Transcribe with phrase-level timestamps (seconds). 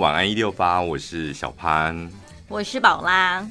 [0.00, 2.10] 晚安一六八，我是小潘，
[2.48, 3.48] 我是宝拉。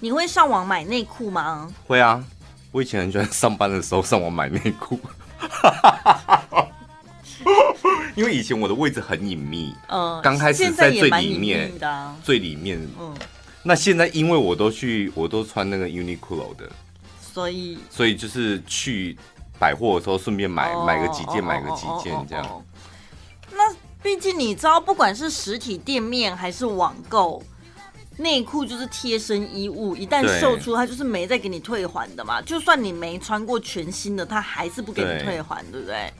[0.00, 1.70] 你会上网买内裤吗？
[1.86, 2.24] 会啊，
[2.72, 4.98] 我以前很喜欢上班的时候上网买内裤，
[8.16, 11.70] 因为以前我的位置很隐秘，嗯，刚开始在最里面
[12.22, 13.14] 最里面，嗯，
[13.62, 16.72] 那现在因为我都去，我都穿那个 Uniqlo 的，
[17.20, 19.18] 所以所以就是去
[19.58, 22.42] 百货的时候顺便买买个几件，买个几件这样。
[22.46, 22.64] 那。
[24.04, 27.42] 毕竟你知道，不管是实体店面还是网购，
[28.18, 32.42] 内裤就是贴身衣物，一旦售出，它就是没再给你退还的嘛。
[32.42, 36.12] 就算你没穿过全新的，它还是不给你退还，对不对？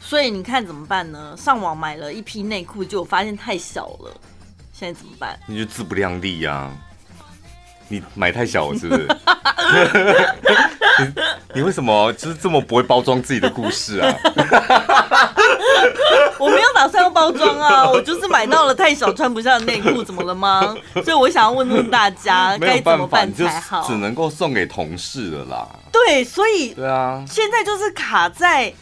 [0.00, 1.36] 所以你看怎么办呢？
[1.36, 4.16] 上网买了一批内裤，结果发现太小了，
[4.72, 5.36] 现在怎么办？
[5.48, 6.76] 你就自不量力呀、啊！
[7.94, 9.06] 你买太小了是不是？
[10.98, 11.12] 你
[11.56, 14.14] 你为什么就是这么不会包装自己的故事啊？
[16.38, 20.74] 我没有打算要包装啊，我就是买到了太小穿不下的内裤，怎么了吗？
[21.04, 23.86] 所以我想要问问大家该怎么办才好？
[23.86, 25.68] 只能够送给同事了啦。
[25.92, 28.72] 对，所以对啊，现在就是卡在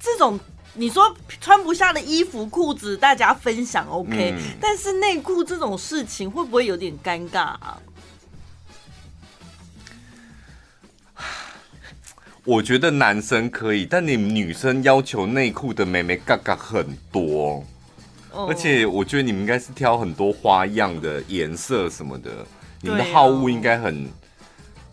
[0.00, 0.38] 这种
[0.74, 7.76] 你说穿不下的衣服裤子，大家分享 OK，、嗯、但是内裤这种事情会不会有点尴尬啊？
[12.44, 17.64] 我觉得男生可以，但你女生要求内裤的美眉嘎嘎很多
[18.32, 18.50] ，oh.
[18.50, 22.44] 而且我觉得你们应该是挑很多花样的颜色什么的，
[22.80, 24.08] 你们的好物应该很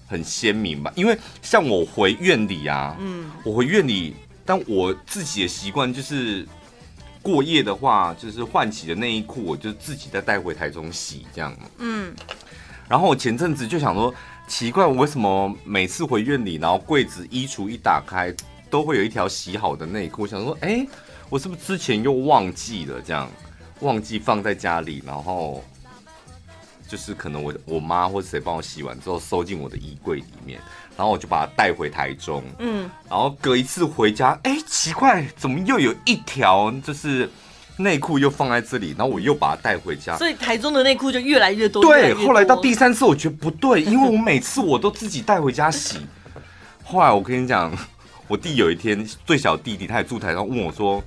[0.07, 0.93] 很鲜明吧？
[0.95, 6.47] 因为像我回院里啊，嗯，我回院里，但我自己的习惯就是
[7.19, 12.13] 过夜的话，就是换洗的内衣裤，我就自己再带回台中洗这样，嗯，
[12.87, 14.13] 然后我前阵子就想说。
[14.49, 18.33] 奇怪，我为什么每次回院里，然后柜子衣橱一打开，
[18.67, 20.23] 都会有一条洗好的内裤？
[20.23, 20.85] 我想说，哎、
[21.29, 22.99] 我是不是之前又忘记了？
[22.99, 23.29] 这样
[23.81, 25.63] 忘记放在家里，然后
[26.87, 30.59] 就是可能我我妈或者谁帮我洗完之后收进我的衣柜里面，
[30.97, 32.43] 然后我就把它带回台中。
[32.57, 37.29] 嗯，然后隔一次回家，哎、奇怪，怎么又有一条就是。
[37.79, 41.81] 内裤又放在这里，然后我又把它带回家，所以台中的内裤就越来越多。
[41.81, 45.99] 对，后来到第三次，我觉得不对，因为我每次我都自己带回家洗。
[46.83, 47.71] 后来我跟你讲，
[48.27, 51.01] 我弟有一天最小弟弟他也住台上，问我说：“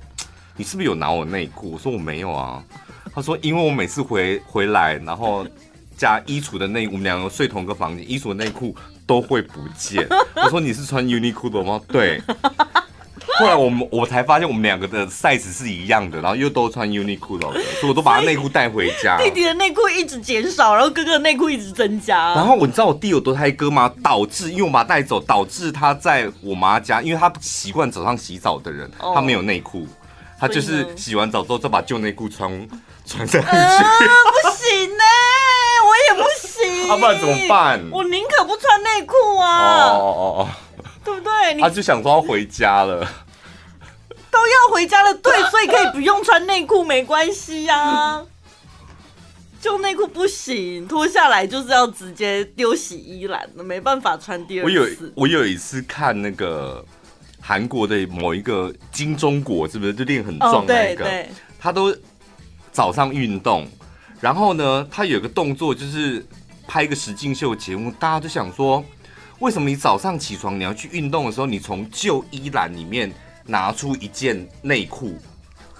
[0.57, 2.63] 你是不是有拿我内裤？”我说：“我没有啊。”
[3.13, 5.45] 他说：“因为我每次回回来，然后
[5.95, 8.75] 加衣橱的内，我们两个睡同个房间，衣橱的内裤
[9.05, 10.07] 都会不见。”
[10.43, 12.19] 我说：“你是穿 Uniqlo 的吗？”对。
[13.39, 19.17] 后来我们我才发现我们两个的 size 是一样的，然后又都穿 Uniqlo 的，所以我都把他内裤带回家。
[19.17, 22.33] 弟弟的内裤一直减少，然后哥哥的内裤一直增加。
[22.35, 23.91] 然后我你知道我弟有多胎哥吗？
[24.03, 29.87] 导致因为我把他带走，导致他在我妈家，因为他习惯早上洗澡的人，他没有内裤，
[30.39, 32.49] 他就是洗完澡之后再把旧内裤穿
[33.05, 33.47] 穿上去。
[33.47, 36.87] 呃、不行呢、欸，我也不行。
[36.87, 37.81] 要、 啊、不然怎么办？
[37.91, 39.87] 我宁可不穿内裤啊！
[39.93, 40.49] 哦哦哦，
[41.03, 41.59] 对不对？
[41.59, 43.07] 他就想说要回家了。
[44.31, 48.25] 都要回家了，对， 所以可以不用穿内裤，没关系呀、啊。
[49.61, 54.65] 就内裤不行，脱下来就是要直接丢洗衣篮的，没办法穿第二次。
[54.65, 56.83] 我有我有一次看那个
[57.39, 61.25] 韩国的某一个金钟国，是不是就练很壮那个？
[61.57, 61.95] 他都
[62.73, 63.65] 早上运动，
[64.19, 66.25] 然后呢，他有个动作就是
[66.67, 68.83] 拍一个实境秀节目，大家都想说，
[69.43, 73.11] 为什么你早上起床你要去运动的时候，你从旧衣篮里面。
[73.45, 75.19] 拿出一件内裤，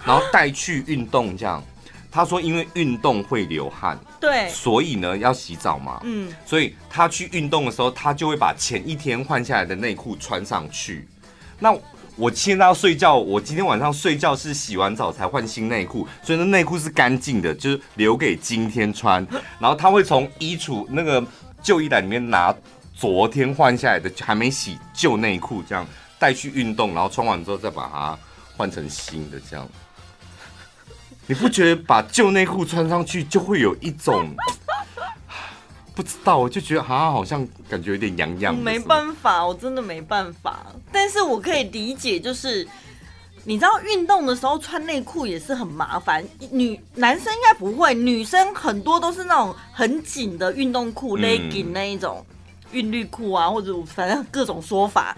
[0.06, 1.64] 然后带去运动，这样。
[2.12, 11.08] 他说，因为运动会流汗，对，所以呢要洗澡嘛，嗯，所以他去运动的时候，他就会把前一天换下来的内裤穿上去。
[11.58, 11.74] 那
[12.18, 19.26] 我现在要睡觉，我今天晚上睡觉是洗完澡才换新内裤，所以那内裤是干净的，就是留给今天穿。
[19.58, 21.26] 然后他会从衣橱那个
[21.62, 22.54] 旧衣篮里面拿
[22.94, 25.86] 昨天换下来的还没洗旧内裤，这样。
[26.20, 28.18] 带去运动，然后穿完之后再把它
[28.56, 29.68] 换成新的，这样。
[31.26, 34.30] 你不觉得把旧内裤穿上去就会有一种
[35.94, 36.38] 不知道？
[36.38, 38.58] 我就觉得好像好像感觉有点痒痒。
[38.58, 40.66] 没办法，我真的没办法。
[40.94, 42.66] 但是我可以理解，就是
[43.44, 46.24] 你知道运动的时候穿内裤也是很麻烦。
[46.52, 52.26] 女男生应该不会，女生很多都是那种很紧的运动裤，legging 那一种
[52.74, 55.16] 韵律裤啊，或者反正各种说法。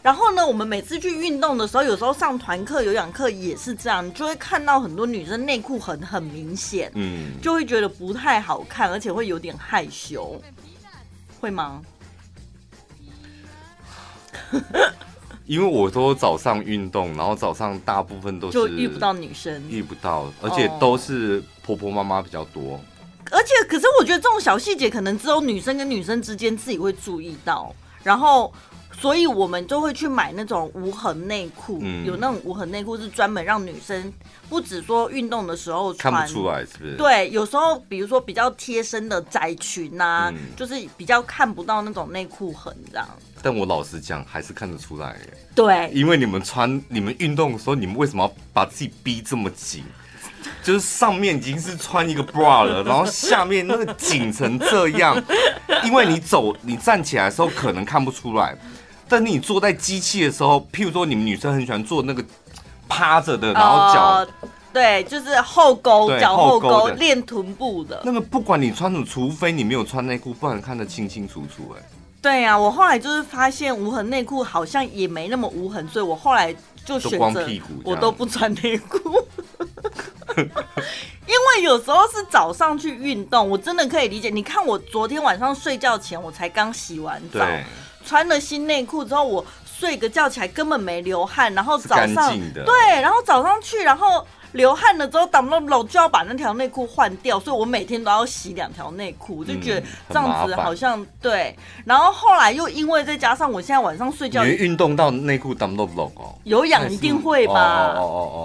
[0.00, 10.40] 然后呢，我们每次去运动的时候，有时候上团课、有氧课也是这样，你就会看到很多女生内裤很很明显，嗯，就会觉得不太好看，而且会有点害羞，
[11.40, 11.82] 会吗？
[15.44, 22.80] 因为我都早上运动，然后早上大部分都是就遇不到女生，遇不到，而且都是婆婆妈妈比较多。
[23.30, 28.52] 而且，可是我觉得这种小细节可能只有女生跟女生之间自己会注意到，然后。
[29.00, 34.12] 所以我们就会去买那种无痕内裤，嗯、有那种无痕内裤是专门让女生
[34.48, 36.96] 不止说运动的时候穿，看不出来是不是？
[36.96, 43.08] 对，有时候比如说比较贴身的窄裙呐、啊，嗯、就是比较看不到那种内裤痕这样。
[43.40, 45.34] 但我老实讲，还是看得出来耶。
[45.54, 49.84] 对，因为你们穿你们运动的时候，你们为什么要把自己逼这么紧？
[50.68, 55.16] 就是上面已经是穿一个 bra 了，然后下面那个紧成这样，
[55.82, 58.54] 因为你走你站起来的时候可能看不出来。
[59.08, 62.22] 但你坐在机器的时候，譬如说你们女生很喜欢坐那个
[62.86, 64.28] 趴着的，然后脚、呃，
[64.70, 68.02] 对，就是后勾脚后勾练臀部的。
[68.04, 71.74] 那个不管你穿什么，除非你没有穿内裤，不然看得清清楚楚。
[71.74, 71.82] 哎，
[72.20, 76.54] 对呀、啊，我后来就是发现无痕内裤好像也没那么无痕，所以我后来
[76.88, 77.46] 就选择
[77.84, 78.98] 我都不穿内裤。
[80.38, 84.30] 因为有时候是早上去运动，我真的可以理解。
[84.30, 87.44] 你看我昨天晚上睡觉前，我才刚洗完澡。
[88.04, 92.32] 穿了新内裤之后，我睡个觉起来根本没流汗，然后早上
[92.64, 101.56] 对，然后早上去，然后流汗了之后，挡不到就要把那条内裤换掉，所以我每天都要洗两条内裤，我就觉得这样子好像、嗯、对。
[101.84, 106.34] 然后后来又因为再加上我现在晚上睡觉，你运动到内裤挡不到哦？
[106.44, 107.94] 有氧一定会吧？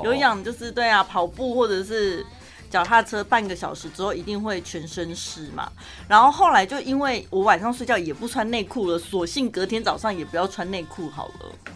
[0.03, 2.25] 有氧就是对啊，跑步或者是。
[2.69, 5.71] 脚踏车半个小时之后一定会全身湿嘛，
[6.07, 11.72] 然后后来就因为我晚上睡觉也不穿内裤了，索性隔天早上也不要穿内裤好了。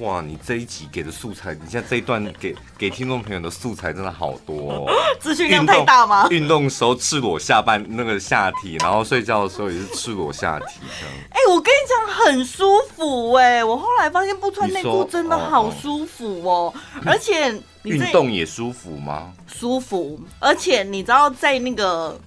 [0.00, 4.92] 哇，你这一集给的素材，你现在这一段给 给听众朋友的素材真的好多哦。
[5.18, 6.28] 资讯量太大吗？
[6.30, 11.14] 运动时候赤裸下半那个下体，然后睡觉的时候也是赤裸下体这样。
[11.30, 16.74] 哎、欸，我跟你讲很舒服哎、欸，我后来发现不穿内裤真的好舒服哦，哦
[17.06, 17.54] 而且
[17.84, 19.32] 运动也舒服吗？
[19.46, 22.20] 舒服，而且你知道在那个。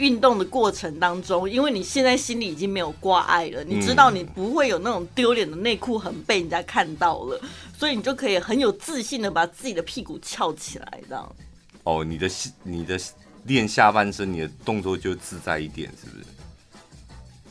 [0.00, 7.38] 运动的过程当中，因为你现在心里已经没有挂碍了，你知道你不会有那种丢脸的内裤痕被人家看到了，
[7.76, 11.36] 所以你就可以很有自信的把自己的屁股翘起来，这样。
[11.84, 12.30] 哦，你的
[12.62, 12.98] 你的
[13.44, 16.24] 练下半身，你的动作就自在一点，是不是？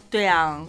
[0.10, 0.66] 对啊。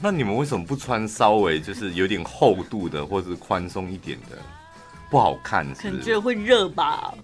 [0.00, 4.38] 那你们为什么不穿稍微就是有点厚度的，或者是宽松一点的？
[5.10, 5.82] 不好看是不是？
[5.82, 7.14] 可能觉得会热吧。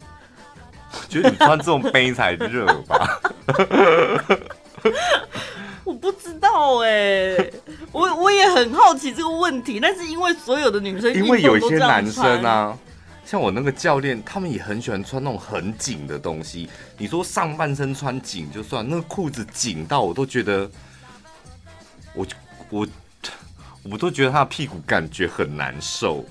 [1.09, 3.21] 觉得你穿这种杯才热吧？
[5.85, 7.53] 我不知道哎、欸，
[7.91, 12.77] 我我也很好奇这个问题，但是因为所有的女生，因为有一些男生啊，
[13.25, 16.69] 像我那个教练，他们也很喜欢穿那种很紧的东西。
[16.97, 20.71] 你说上半身穿紧就算，那个裤子紧到我都觉得，
[22.15, 22.27] 我
[22.69, 22.87] 我
[23.83, 26.25] 我都觉得他的屁股感觉很难受，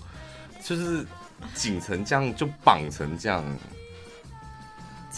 [0.63, 1.05] 就是
[1.53, 3.43] 紧成这样，就绑成这样。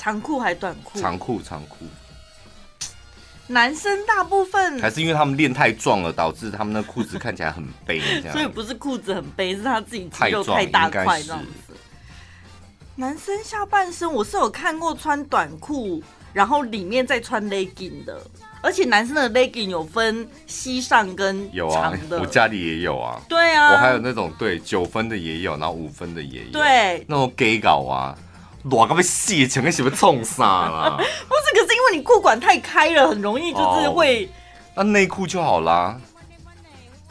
[0.01, 0.99] 长裤还短裤？
[0.99, 1.85] 长裤，长裤。
[3.45, 8.31] 男生大部分还是因为他们练太壮了，导致他们的裤子看起来很背，这样。
[8.33, 11.75] 所以不是裤子很背，是他自己肌肉太大块这样子。
[12.95, 16.01] 男生下半身我是有看过穿短裤，
[16.33, 18.19] 然后里面再穿 legging 的，
[18.63, 21.47] 而且男生的 legging 有分膝上跟。
[21.53, 23.21] 有啊，我家里也有啊。
[23.29, 26.51] 对啊，我还有那种对九分的也有，然后五分的也有。
[26.53, 28.17] 对，那种 gay 搞啊。
[28.63, 30.95] 裸个被细，全个喜欢冲啥啦？
[30.97, 34.29] 不是，可是因为你裤管太开了，很容易就是会。
[34.75, 35.99] 那内裤就好啦。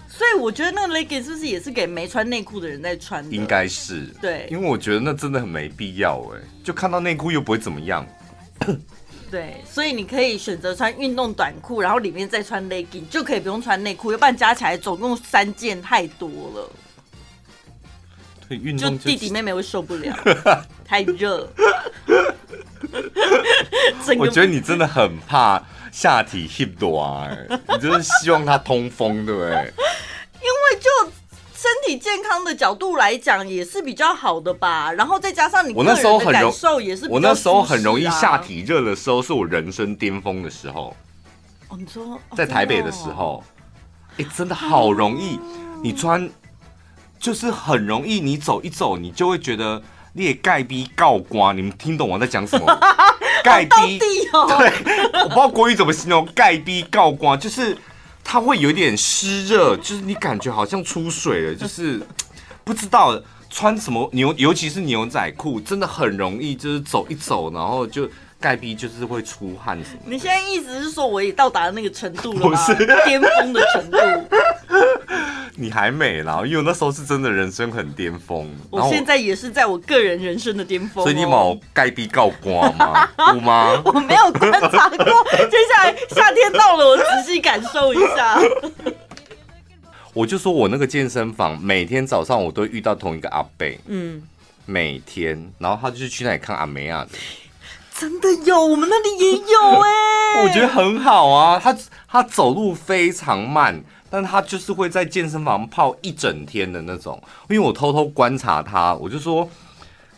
[0.09, 3.35] 所以我觉得那个 legging 是不是也是给没穿内裤的人在穿的？
[3.35, 4.07] 应该是。
[4.21, 8.07] 对，因为我觉得那真的很没必要哎，就看到内裤又不会怎么样。
[9.31, 16.71] 对，所以你可以选择穿运动短裤，然后里面再穿 legging，就可以不用穿内裤，要不然加起来总共三件太多了。
[18.57, 20.17] 运动就弟弟妹妹会受不了，
[20.85, 21.49] 太热。
[24.19, 29.51] 我觉得你真的很怕下体 hip 短，你就是希望它通风，对不对？
[30.41, 30.89] 因为就
[31.55, 34.93] 身体健康的角度来讲，也是比较好的吧。
[34.93, 40.97] 然后再加上你我那时候很容受也是，我那时候很容易下体热的时候，是我人生巅峰的时候。
[41.69, 43.45] 哦，你说在台北的时候，
[44.17, 45.39] 哎，真的好容易，
[45.83, 46.29] 你穿。
[47.21, 49.81] 就是很容易，你走一走，你就会觉得
[50.15, 51.53] 你也盖逼告瓜。
[51.53, 52.67] 你们听懂我在讲什么？
[53.45, 54.73] 盖逼，对，
[55.13, 56.27] 我不知道国语怎么形容。
[56.35, 57.77] 盖逼告瓜，就是
[58.25, 62.01] 它会有点湿热，就是你感觉好像出水了，就是
[62.65, 68.09] 不知道穿什么牛，尤其是牛仔裤，真的很容易，就是走一走，然后就
[68.39, 70.01] 盖逼就是会出汗什么。
[70.05, 72.59] 你现在意思是说我也到达那个程度了吗？
[73.07, 73.99] 巅峰的程度。
[75.61, 78.51] 你还美啦，因为我那时候是真的人生很巅峰。
[78.71, 81.05] 我现在也是在我个人人生的巅峰。
[81.05, 83.07] 所以你冇盖逼告光吗？
[83.35, 83.81] 有吗？
[83.85, 84.99] 我没有观察过。
[85.51, 88.41] 接下来夏天到了，我仔细感受一下。
[90.15, 93.79] 我就说我那个健身房，每天早上我都遇到同一个阿贝。
[93.87, 94.23] 嗯。
[94.67, 97.11] 每天，然后他就是去那里看阿梅亚的。
[97.93, 99.91] 真的有，我们那里也有哎。
[100.43, 101.77] 我觉得很好啊，他
[102.09, 107.23] 他走路非常慢，但他就是会在健身房泡一整天的那种。
[107.49, 109.49] 因为我偷偷观察他，我就说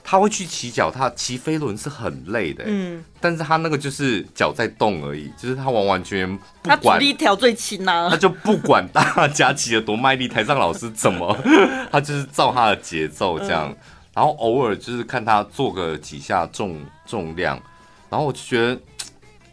[0.02, 2.64] 他会去骑脚踏，骑飞轮是很累的。
[2.66, 6.76] 嗯，但是他那个就是脚在动而已，就是他完完全全不管。
[6.76, 11.36] 他阻力条最轻啊，他就不管大家骑得多卖力，台上老师怎么，
[11.92, 13.72] 他就是照他的节奏这样。
[14.14, 17.58] 然后偶尔就是看他做个几下重重量。
[18.10, 18.78] 然后我就觉得，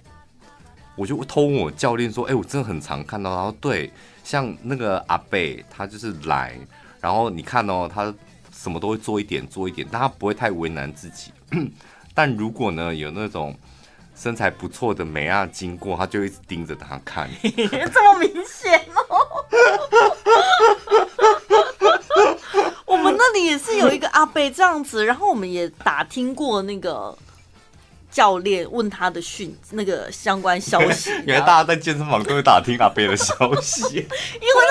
[0.97, 3.89] 我就偷问我教练说：“哎，我真的很常看到。”然后对，
[4.29, 6.55] 像那个阿贝，他就是来，
[7.01, 8.13] 然后你看哦，他
[8.55, 11.33] 什么都会做一点，做一点，但他不会太为难自己。
[12.13, 13.57] 但如果呢，有那种
[14.15, 19.17] 身材不错的美亚经过，他就一直盯着他看， 这么明显哦。
[22.85, 27.17] 我们那里也是有一个阿贝这样子，然后我们也打听过那个。
[28.11, 34.07] 教练问他的讯那个相关消息， 原来大家在健身房都会打听阿贝的消息， 因为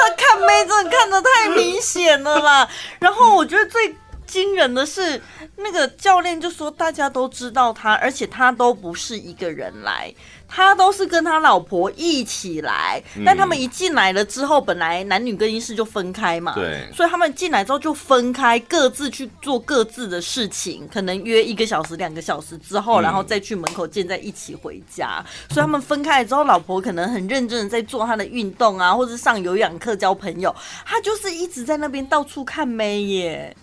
[0.00, 2.68] 他看妹真的看的太明显了啦。
[2.98, 3.94] 然后我觉得最
[4.28, 5.20] 惊人的是，
[5.56, 10.14] 那个教练就说大家都知道他，而且他都不是一个人来。
[10.50, 25.22] 他都是跟他老婆一起来，但他们一进来了之后，本来男女更衣室就分开嘛，对，所以他们进来之后就分开，各自去做各自的事情，可能约一个小时、两个小时之后，然后再去门口见，在一起回家。
[25.50, 30.54] 所以他们分开了之后，老婆可能很认真的在做她的运动啊，或者上有氧课交朋友，
[30.86, 33.54] 他就是一直在那边到处看妹耶，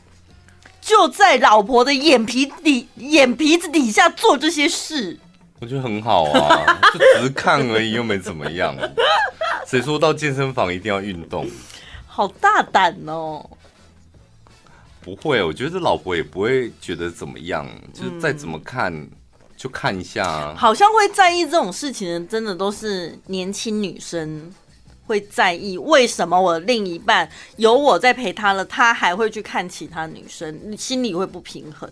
[0.85, 5.17] 就在老婆的眼皮底、眼皮子底下做这些事。
[5.59, 8.77] 我觉得很好啊， 就只是看而已，又没怎么样。
[9.65, 11.49] 谁说到健身房一定要运动？
[12.05, 13.43] 好大胆哦！
[15.01, 19.09] 不会，我觉得这老婆也不会觉得怎么样，就是再怎么看、嗯、
[19.57, 20.55] 就看一下、啊。
[20.55, 24.53] 好像会在意这种事情的，真的都是年轻女生
[25.05, 25.77] 会在意。
[25.77, 30.59] 为什么我另一半有我在陪他了，他还会去看其他女生？
[30.63, 31.89] 你心里会不平衡。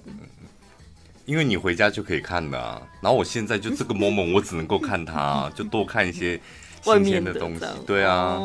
[1.25, 6.37] 因为你回家就可以看的啊，然后我现在就这个 moment 我只能够看他啊， 就多看一些
[6.81, 7.65] 新鲜的东西。
[7.87, 8.37] 对啊，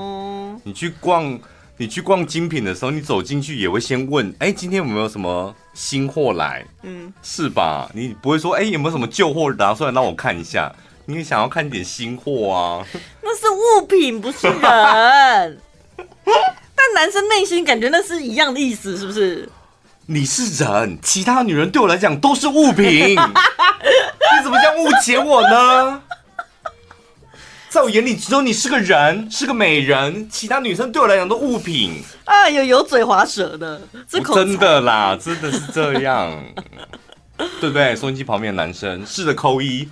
[0.63, 1.39] 你去逛
[1.77, 6.65] 你去逛精品的时候，你走进去也会先问，哎，今天有没有什么新货来？
[6.83, 7.91] 嗯，是吧？
[7.93, 10.73] 你不会说，哎，有没有什么旧货拿出来让我看一下？
[11.11, 12.85] 你也想要看一点新货啊？
[13.25, 14.61] 那是物品，不是人。
[16.77, 19.49] 但男生内心感觉那是一样的意思，是不是？
[20.05, 23.17] 你是人，其他女人对我来讲都是物品。
[23.17, 26.03] 你怎么这样误解我呢？
[27.71, 32.03] 在我眼里，只有你是个人，是个美人，其他女生对我来讲都物品。
[32.27, 36.45] 哎呦油嘴滑舌的，这真的啦，真的是这样，
[37.61, 37.95] 对不对？
[37.95, 39.89] 收音机旁边的男生试着扣一，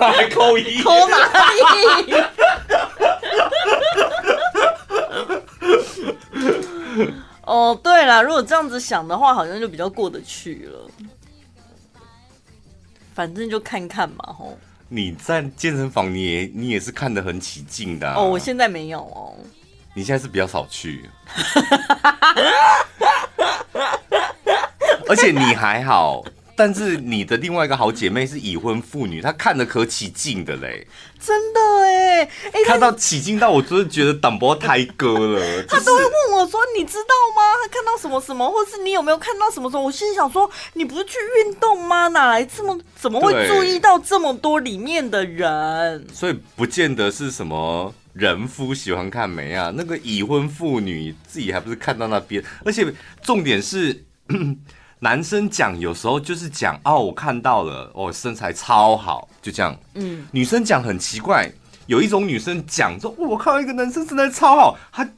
[0.00, 1.16] 还扣一， 扣哪
[2.02, 2.14] 里？
[7.44, 10.90] 哦，对了，如果这样子想的话，好像就比较过得去了。
[13.14, 14.58] 反正就看看嘛，吼。
[14.88, 18.16] 你在健身房，你也你也是看得很起劲的啊。
[18.18, 19.34] 哦，我现在没有哦。
[19.94, 21.08] 你现在是比较少去，
[25.08, 26.24] 而且你还好。
[26.58, 30.84] 但是你的另外一个好姐妹是已婚妇女，她看得可起劲的嘞，
[31.24, 35.62] 真的哎，哎，看到起劲到我真的觉得挡波胎哥了。
[35.70, 37.42] 她都会问我说：“你知道吗？
[37.62, 42.08] 她看到什么什么，或是你有没有看到什么什么？”我心里想说：“你不是去运动吗？
[42.08, 54.04] 哪来这么怎么会注意到这么多里面的人？”所以不见得是什么人夫喜欢看没啊，那个已婚妇女自己还不是看到那边，而且重点是。
[55.00, 59.76] 男生讲有时候就是讲哦，我看到了，哦，身材超好，就这样。
[59.94, 61.48] 嗯，女生讲很奇怪，
[61.86, 65.08] 有一种女生讲说，我看到一个男生身材超好，他，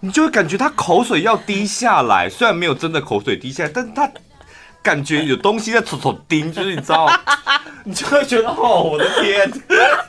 [0.00, 4.08] 你就会感觉他口水要滴下来，虽然没有真的口水滴下来，但是他
[4.84, 7.10] 感觉有东西在戳戳叮，就是你知道，
[7.84, 9.50] 你就会觉得哦，我的天。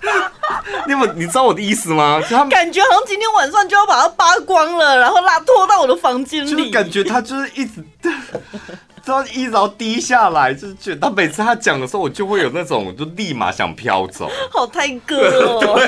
[0.86, 2.22] 你们，你知道我的意思吗？
[2.30, 6.50] 就他感觉好像今天晚上就要把它扒光了，然后拉拖到我的房间里。
[6.66, 7.84] 就感觉他就是一直，
[9.06, 15.16] 他一直要低下来，就是觉得他每次他讲的时候，我就会有那种就立马想飘走，好泰哥
[15.46, 15.80] 哦，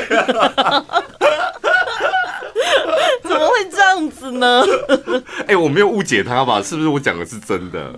[3.22, 4.63] 怎么会这样子呢？
[5.41, 6.62] 哎、欸，我没有误解他吧？
[6.63, 7.91] 是不是我讲的是真的？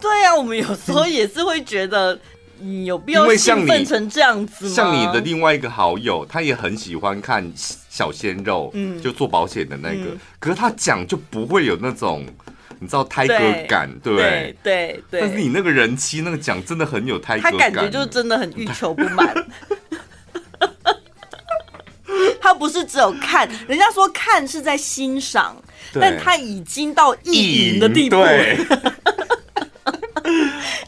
[0.00, 2.18] 对呀、啊，我们有时候也是会觉得。
[2.60, 4.74] 你有必要兴奋成这样子吗？
[4.74, 7.48] 像你的另外一个好友，他也很喜欢看
[7.88, 10.06] 小鲜肉，嗯，就做保险的那个。
[10.06, 12.26] 嗯、可是他讲就不会有那种
[12.80, 13.38] 你知道胎哥
[13.68, 14.56] 感，对不对？
[14.60, 15.20] 对对，对。
[15.20, 19.32] 但是你那个人妻那个讲真的很有胎哥感，他感觉就真的很欲求不满。
[22.40, 25.56] 他不是只有看，人家说看是在欣赏，
[25.92, 28.16] 但他已经到意淫的地步。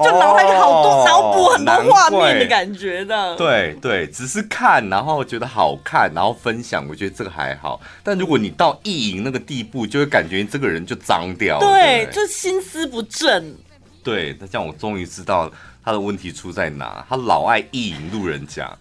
[0.04, 7.80] 就脑海里好多脑补很多画面的感觉的，对对，只是看，然后觉得好看，然后分享，我觉得这个还好。
[8.02, 13.54] 但如果你到意淫那个地步，就会感觉这个人就脏掉了，对，就心思不正。
[14.02, 15.50] 对，那这样我终于知道
[15.84, 18.76] 他的问题出在哪，他老爱意淫路人甲。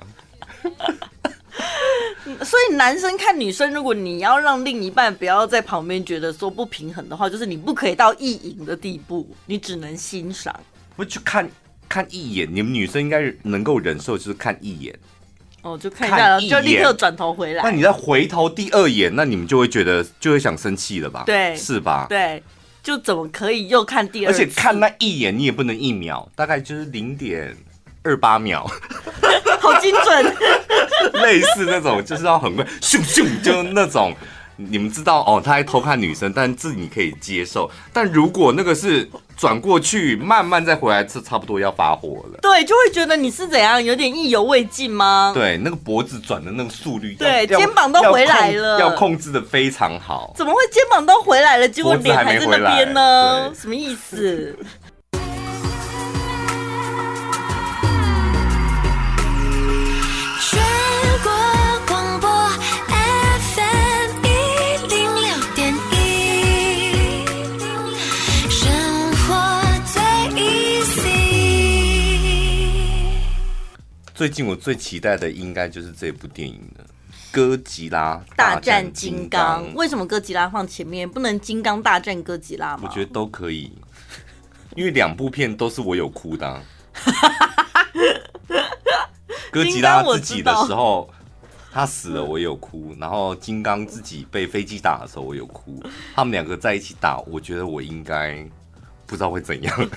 [2.44, 10.58] 所以男生看女生，如果你要让另一半不要在旁边觉得说不平衡的话，就是你不可以到意淫的地步，你只能欣赏。
[11.00, 11.50] 我去看
[11.88, 14.94] 看一眼，你们女生应该能够忍受，就是看一眼。
[15.62, 17.64] 哦，就看一下，一就立刻转头回来。
[17.64, 21.24] 那你再回头第二眼，那你们就会觉得就会想生气了吧？
[21.26, 22.06] 对，是吧？
[22.10, 22.44] 对，
[22.84, 24.30] 就怎么可以又看第二？
[24.30, 27.56] 而且看那一眼，你也不能一秒，大概就是零点
[28.04, 28.70] 二八秒，
[29.62, 30.36] 好精准。
[31.24, 34.14] 类似那种就是要很快，咻咻，就那种。
[34.70, 37.72] 你们知道哦，他还偷看女生，但自己可以接受。
[37.94, 42.40] 但如果那个是转过去，慢慢再回来，是差不多要发火了。
[42.42, 45.32] 对，就会觉得你是怎样，有点意犹未尽吗？
[45.34, 50.34] 对，那个脖子转的那个速率，对，肩膀都回来了，要控制的非常好。
[50.36, 53.50] 怎么会肩膀都回来了，结果脸还在那边呢？
[53.56, 54.58] 什么意思？
[74.20, 76.84] 最近我最期待的应该就是这部电影了，
[77.32, 79.64] 《哥吉拉大战金刚》。
[79.76, 82.82] 为什么哥吉拉放前面，不能金刚大战哥吉拉吗？
[82.84, 83.72] 我觉得都可以，
[84.76, 86.62] 因为两部片都是我有哭的啊。
[89.52, 91.10] 哥吉拉自己的时候，
[91.72, 95.82] 他死了我有哭，然后金刚自己被飞机打的时候我有哭。
[96.14, 98.46] 他们两个在一起打，我觉得我应该
[99.06, 99.90] 不知道会怎样。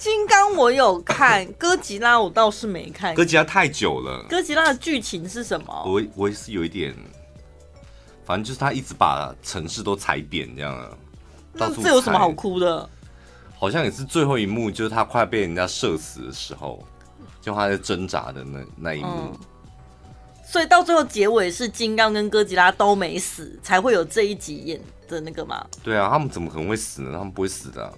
[0.00, 3.14] 金刚我有看，哥吉拉我倒是没看。
[3.14, 4.24] 哥吉拉太久了。
[4.30, 5.84] 哥吉拉的剧情是什么？
[5.84, 6.96] 我我也是有一点，
[8.24, 10.88] 反正就是他一直把城市都踩扁这样啊。
[11.52, 12.88] 那这有什么好哭的？
[13.58, 16.82] 好像也是最后一幕，就是他快被人家射死的时候，
[17.42, 19.34] 就他在挣扎的那那一幕。
[19.34, 19.38] 嗯。
[20.46, 25.62] 所以到最后结尾是金刚跟哥吉拉都没死，才会有这一集演的那个吗？
[25.84, 27.10] 对啊，他们怎么可能会死呢？
[27.12, 27.92] 他们不会死的啊。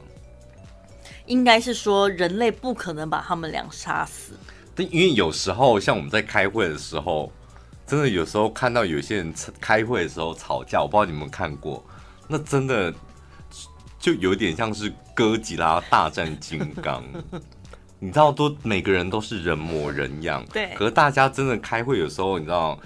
[1.32, 4.34] 应该是说，人类不可能把他们俩杀死。
[4.74, 7.32] 但因为有时候，像我们在开会的时候，
[7.86, 11.82] 真的有时候看到有些人开会的时候吵架，我不知道你们看过，
[12.28, 12.92] 那真的
[13.98, 17.02] 就有点像是哥吉拉大战金刚。
[17.98, 20.74] 你知道，都每个人都是人模人样，对。
[20.74, 22.78] 可是大家真的开会有时候，你知道，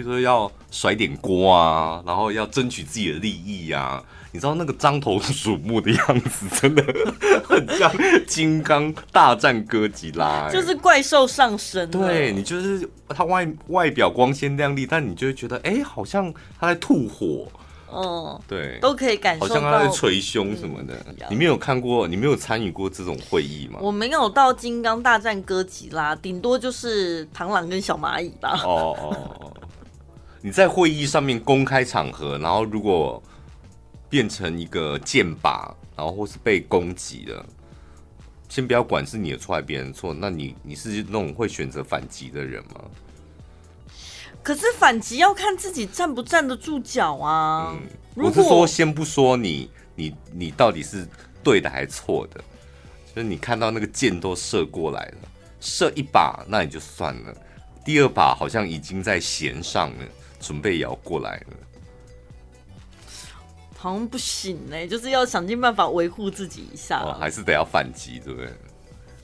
[0.00, 4.02] 比如说要甩点锅啊，然后要争取自己的利益啊。
[4.32, 6.82] 你知道那个獐头鼠目的样子，真的
[7.44, 7.92] 很像
[8.26, 11.90] 金刚大战哥吉拉，欸，就是怪兽上身。
[11.90, 17.48] 对，你就是他外外表光鲜亮丽，但你就会觉得，哎，欸，好像他在吐火。
[17.92, 20.94] 嗯，对，都可以感受到，好像他在捶胸什么的。
[21.08, 23.80] 嗯，你没有看过，你没有参与过这种会议吗？
[23.82, 28.60] 我没有到金刚大战哥吉拉，顶多就是螳螂跟小蚂蚁吧。
[28.62, 29.52] 哦哦，
[30.40, 33.22] 你在会议上面公开场合，然后如果。
[34.10, 37.46] 变成一个箭靶，然后或是被攻击的，
[38.48, 42.80] 先不要管是你的错还是别人错，那你你是那种会选择反击的人吗？
[44.42, 47.72] 可是反击要看自己站不站得住脚啊。
[47.72, 51.06] 嗯，我是说，先不说你你你到底是
[51.44, 52.42] 对的还是错的，
[53.14, 55.28] 就是你看到那个箭都射过来了，
[55.60, 57.32] 射一把那也就算了，
[57.84, 60.04] 第二把好像已经在弦上了，
[60.40, 61.56] 准备也要过来了。
[63.76, 68.50] 好像不行呢、欸，就是要想尽办法维护自己一下，哦，还是得要反击，对不对？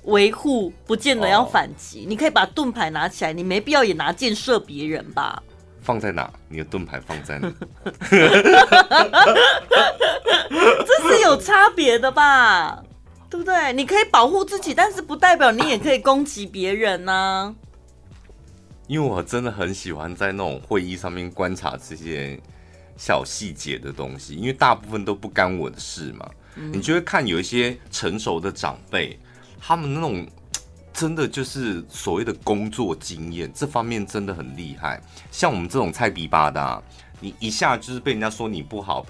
[0.05, 5.43] 维护不见得要反击，哦，你可以把盾牌拿起来，你没必要也拿箭射别人吧？
[5.83, 6.33] 放在哪？
[6.49, 7.53] 你的盾牌放在哪？
[10.87, 12.83] 这是有差别的吧？
[13.29, 13.73] 对不对？
[13.73, 17.55] 你可以保护自己，但是不代表你也可以攻击别人呢、啊。
[18.87, 22.39] 因为我真的很喜欢在那种会议上面观察这些
[22.97, 26.31] 小细节的东西，因为大部分都不干我的事嘛。
[26.55, 29.19] 嗯、你就会看有一些成熟的长辈，
[29.61, 30.27] 他们那种
[30.93, 35.03] 真的就是所谓的工作经验，这方面真的很厉害。
[35.31, 36.83] 像我们这种菜逼吧的、啊，
[37.21, 39.05] 你一下就是被人家说你不好，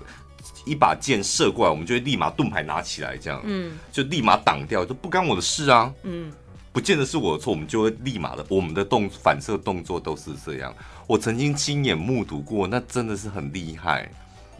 [0.64, 6.32] 一把剑射过来，我们就会立马盾牌拿起来，这样，嗯，就立马挡掉，就不干我的事啊，嗯。
[6.76, 10.74] 不见得是我的错，我们就会立马的，我们的动反射动作都是这样。
[11.06, 14.06] 我曾经亲眼目睹过，那真的是很厉害。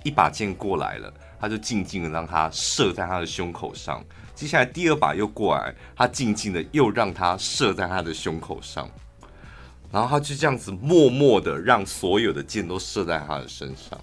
[0.03, 4.03] 一把剑过来了，他就静静的让他射在他的胸口上。
[4.35, 8.89] 接下来第二把又过来，他静静的又让他射在他的胸口上。
[9.93, 14.01] 然后他就这样子默默的让所有的箭都射在他的身上。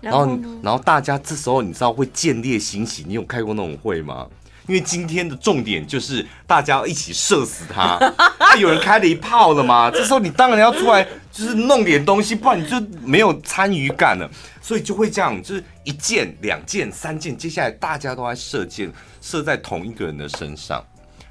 [0.00, 4.26] 然后，然后大家这时候你知道会见猎心喜，你有开过那种会吗？
[4.66, 7.98] 因为今天的重点就是大家要一起射死他，
[8.38, 9.90] 他， 有人开了一炮了吗？
[9.90, 14.30] 这时候你当然要出来，就是弄点东西，不然你就没有参与感了。
[14.62, 20.82] 所以就会这样，就是一箭、两箭、三箭，接下来大家都在射箭，射在同一个人的身上。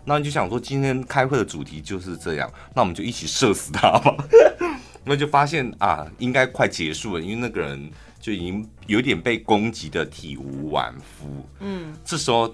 [0.05, 4.15] 那你就想说，今天开会的主题就是这样，那我们就一起射死他吧。
[5.03, 7.89] 那就发现啊，应该快结束了，因为那个人
[8.21, 11.43] 就已经有点被攻击的体无完肤。
[11.61, 12.53] 嗯，这时候。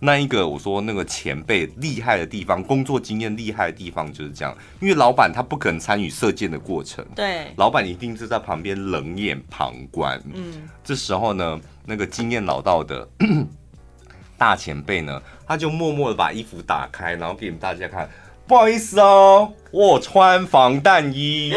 [0.00, 10.22] 那一个我说那个前辈厉害的地方，工作经验厉害的地方就是这样，因为老板他不可能参与射箭的过程，对，老板一定是在旁边冷眼旁观。
[10.32, 13.08] 嗯，这时候呢，那个经验老道的
[14.38, 18.08] 大前辈呢，他就默默的把衣服打开，然后给你们大家看，
[18.46, 21.52] 不好意思哦，我穿防弹衣。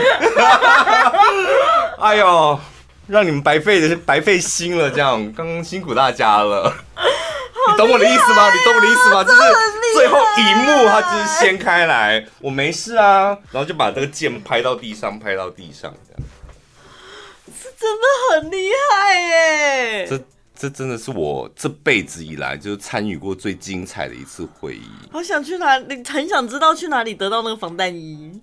[2.02, 2.60] 哎呦，
[3.06, 6.74] 让你们白费的白费心了，这样刚刚辛苦大家了。
[7.72, 8.52] 你懂我的意思吗？
[8.52, 9.24] 你懂我的意思吗？
[9.24, 9.42] 就是
[9.96, 16.22] 最后一幕，他就是掀开来，我没事啊，然后就把这个剑拍到地上，拍到地上，这样。
[17.48, 20.08] 是真的很厉害耶！
[20.08, 20.20] 这
[20.56, 24.88] 这真的是我这辈子以来就是参与过最精彩的一次会议。
[25.12, 28.40] 好想去哪里，很想知道去哪里得到那个防弹衣。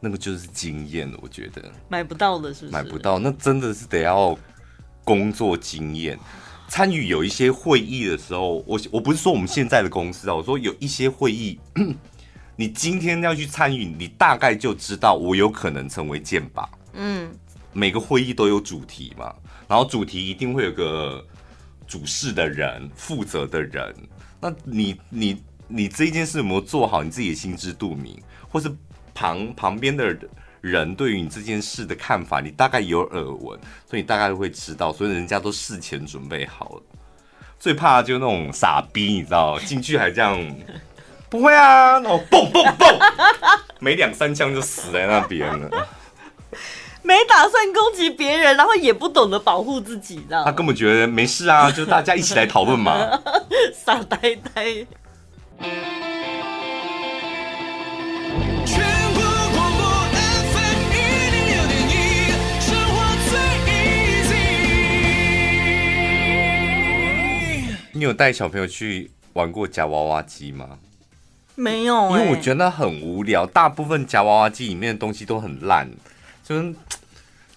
[0.00, 2.72] 那个就是经验，我觉得买不到的，是不是？
[2.72, 4.36] 买不到，那真的是得要
[5.02, 6.18] 工作经验。
[6.74, 11.56] 参与有一些会议的时候，我我不是说我们现在的公司啊，我说有一些会议，
[12.56, 16.66] 你今天要去参与，你大概就知道我有可能成为剑靶。
[16.94, 17.32] 嗯，
[17.72, 19.32] 每个会议都有主题嘛，
[19.68, 21.24] 然后主题一定会有个
[21.86, 23.94] 主事的人、负责的人。
[24.40, 28.68] 那你你你这一件事有没有做好，你自己也心知肚明，或是
[29.14, 30.12] 旁旁边的
[30.64, 30.74] 人。
[30.74, 36.82] 人对于你这件事的看法，你大概有耳闻，所以你大概会知道，所以人家都事前准备好了。
[37.60, 40.36] 最怕就那种傻逼，你知道，进去还这样，
[41.28, 42.98] 不会啊，然后蹦蹦蹦，
[43.78, 45.86] 没两三枪就死在那边了，
[47.02, 50.44] 没打算攻击别人，然后也不懂得保护自己，知道？
[50.44, 53.20] 他根本觉得没事啊，就大家一起来讨论嘛，
[53.84, 54.86] 傻呆呆。
[68.04, 70.78] 有带小朋友去玩过夹娃娃机吗？
[71.56, 73.46] 没有、欸，因为我觉得很无聊。
[73.46, 75.88] 大部分夹娃娃机里面的东西都很烂，
[76.42, 76.74] 就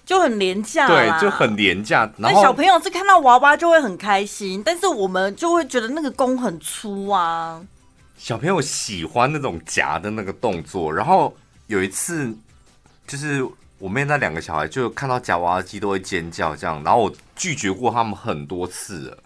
[0.05, 2.07] 就很廉价，对，就很廉价。
[2.17, 7.61] 然后小朋友是看到娃娃就会很开心，但是我们就会觉得那个弓很粗啊。
[8.17, 10.93] 小朋友喜欢那种夹的那个动作。
[10.93, 12.31] 然后有一次，
[13.07, 13.43] 就是
[13.79, 16.83] 我妹那两个小孩就看到夹娃娃机都会尖叫，这样。
[16.83, 19.17] 然后我拒绝过他们很多次了。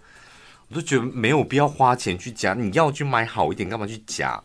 [0.71, 4.41] 我就觉得没有必要花钱去夹，你要去买好一点，干嘛去夹？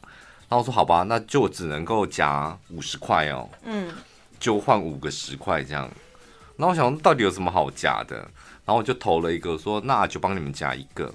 [0.49, 3.49] 然后我说好吧，那就只能够夹五十块哦。
[3.65, 3.93] 嗯，
[4.41, 5.89] 就换五个十块这样。
[6.57, 8.17] 然后我想到底有什么好夹的？
[8.65, 11.12] 然后我就投了一个说，那就帮你们夹一个。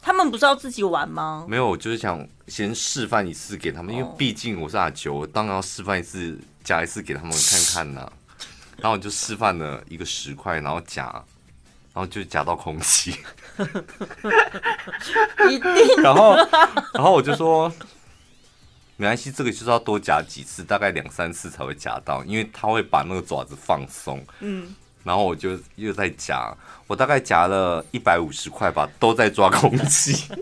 [0.00, 1.44] 他们不是要自己玩吗？
[1.48, 8.12] 没有，我就是想先示范一次给他们，因为毕竟我是阿九，我当然要示范一次夹一次给他们看看呐、啊。
[8.76, 11.12] 然后我就示范了一个十块，然后夹。
[11.96, 13.16] 然后就夹到空气，
[15.48, 16.02] 一定。
[16.02, 16.36] 然后，
[16.92, 17.72] 然后我就说，
[18.98, 24.22] 没关系，这个就是要多夹几次，大概两三次才会夹到，因为它会把那个爪子放松。
[24.40, 24.74] 嗯。
[25.06, 26.52] 然后我就又在夹，
[26.88, 30.24] 我大概夹了一百五十块吧，都在抓空气。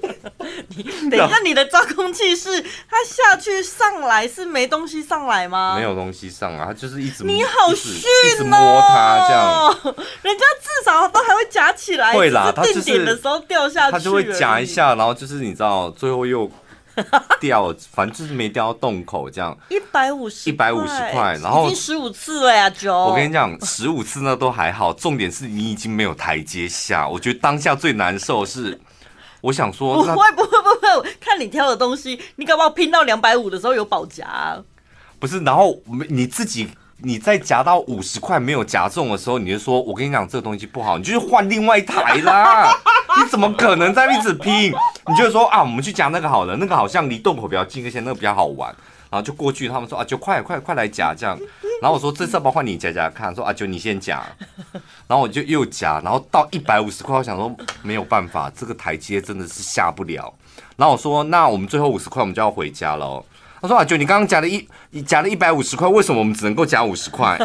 [0.68, 5.74] 你 等一下，你的抓空气是它下去上来是没东西上来吗？
[5.76, 16.50] 没有东西上来，它就是一直你好逊哦，一直摸它这样，人家至少都还会夹起来，会啦，它定点的时候掉下去，它就会夹一下，然后就是你知道，最后又
[17.40, 19.56] 掉，反正就是没掉到洞口这样。
[19.68, 22.94] 一百五十，一百五十块，然后已经十五次了呀，九。
[22.94, 27.08] 我跟你讲，十五次那都还好，重点是你已经没有台阶下。
[27.08, 28.80] 我觉得当下最难受是。
[29.42, 34.56] 我想说，不会不会不会，看你挑的东西，你搞不好拼到两百五的时候有保夹啊。
[35.18, 35.78] 不是，然后
[36.08, 42.72] 你自己你在夹到五十块没有夹中的时候，你就说：“我跟你讲，这个东西不好，你就去换另外一台啦。
[43.16, 44.72] ”你怎么可能在一直拼？
[45.06, 48.74] 你就说啊，我们去夹那个好了，那个好像离洞口比较近，一些那个比较好玩。
[49.10, 51.38] 然后就过去，他们说啊，就快快快来夹这样。
[51.80, 53.32] 然后我说这次要不要换你夹夹看？
[53.32, 54.24] 说啊，就你先夹。
[55.06, 60.32] 然后我就又夹，然后到一百五十块，我想说没有办法，这个台阶真的是下不了。
[60.76, 63.24] 然后我说那我们最后五十块，我们就要回家喽。
[63.64, 67.38] 他说阿九你刚刚夹了一，你夹了一百五十块，为什么我们只能够夹五十块？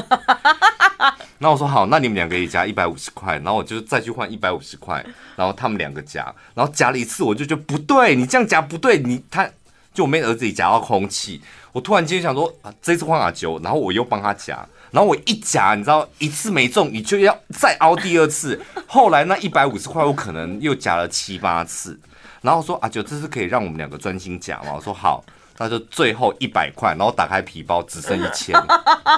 [1.39, 5.01] 然后我说好，那你们两个也夹一百五十块，然后我就再去换一百五十块，
[5.37, 9.49] 然后他们两个夹，然后夹了一次，我就觉得不对，你这样夹不对，你他。
[9.91, 18.61] 就我妹儿子也夹到空气，我突然间想说啊，这次换阿九，然后我又帮他夹，然后我一夹，你知道一次没中，你就要再凹第二次。
[18.85, 21.99] 后来那一百五十块，我可能又夹了七八次，
[22.41, 24.73] 然后我说阿九，这次可以让我们两个专心夹吗？
[24.75, 25.23] 我说好，
[25.59, 28.53] 那就最后一百块，然后打开皮包只剩一千，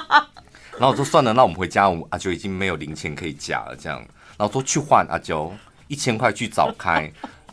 [0.77, 3.99] 然后我说算了，那我们回家，我们阿九已经没有零钱可以夹了，这样，
[4.37, 5.53] 然后说去换阿九
[5.87, 7.03] 一千块去找开，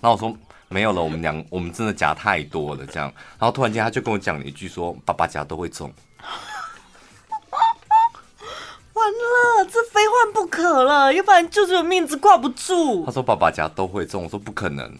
[0.01, 0.37] 然后我说。
[0.71, 5.91] 没有了，我们两 我们真的夹太多了，这样，然后突然间他就跟我讲了一句说：“爸爸夹都会中。”
[8.93, 13.03] 完了，这非换不可了，要不然就是有面子挂不住。
[13.07, 14.95] 他说：“爸爸夹都会中。”我说：“不可能。”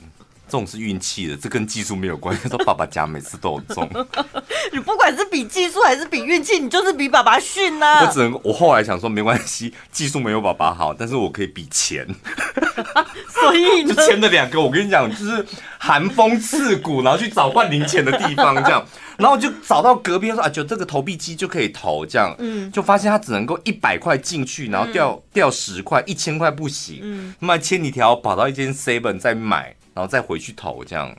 [0.49, 2.49] 这种是运气的，这跟技术没有关系。
[2.49, 3.89] 说爸爸家每次都有中，
[4.73, 8.07] 你不管是比技术还是比运气，你就是比爸爸逊呐、啊。
[8.07, 12.07] 我只能，我后来想说没关系，技术没有爸爸好，但是我可以比钱。
[13.29, 15.45] 所以呢，就签了两个，我跟你讲，就是
[15.79, 18.85] 寒风刺骨，然后去找换零钱的地方，这样，
[19.19, 29.75] 然后就找到隔壁说啊，就这个投币机就可以投，这样，嗯，就发现他只能够一百块进去，然后掉掉十块，一千块不行，嗯，那么千里迢跑到一间 seven 再买。
[29.99, 31.13] 然后再回去投，这样，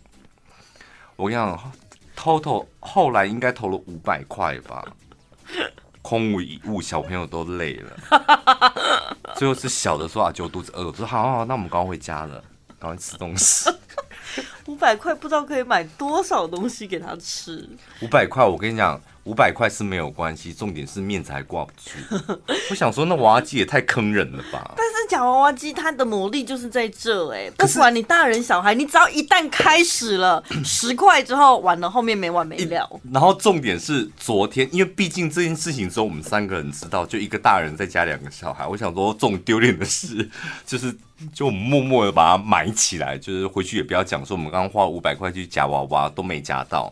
[1.18, 1.72] 我跟你讲，
[2.16, 4.88] 偷偷后来应该投了五百块吧，
[6.02, 8.74] 空无一物，小朋友都累了，
[9.36, 12.42] 最后是小的说啊，就肚子饿，我说好好好，那我们刚回家了，
[12.80, 13.70] 赶快吃东西。
[14.68, 17.70] 五百块不知道可以买多少东西给他吃。
[18.02, 18.98] 五百块，我跟你讲。
[19.26, 22.36] 五百块是没有关系，重点是面子还挂不住。
[22.70, 24.74] 我想说，那娃娃机也太坑人了吧！
[24.76, 32.90] 但是夹娃娃机它的魔力就是在这哎，不管你大人小孩，你只要一旦开始了十块之后，完了后面没完没了。
[33.12, 38.66] 然后重点是昨天，因为毕竟这件事情只有我们三个人知道，就一个大人再加两个小孩。
[38.66, 40.28] 我想说，这种丢脸的事，
[40.66, 40.96] 就是
[41.34, 46.92] 就我们默默的把它埋起来，就是回去也不要讲说我们刚刚花了五百块去夹娃娃都没夹到。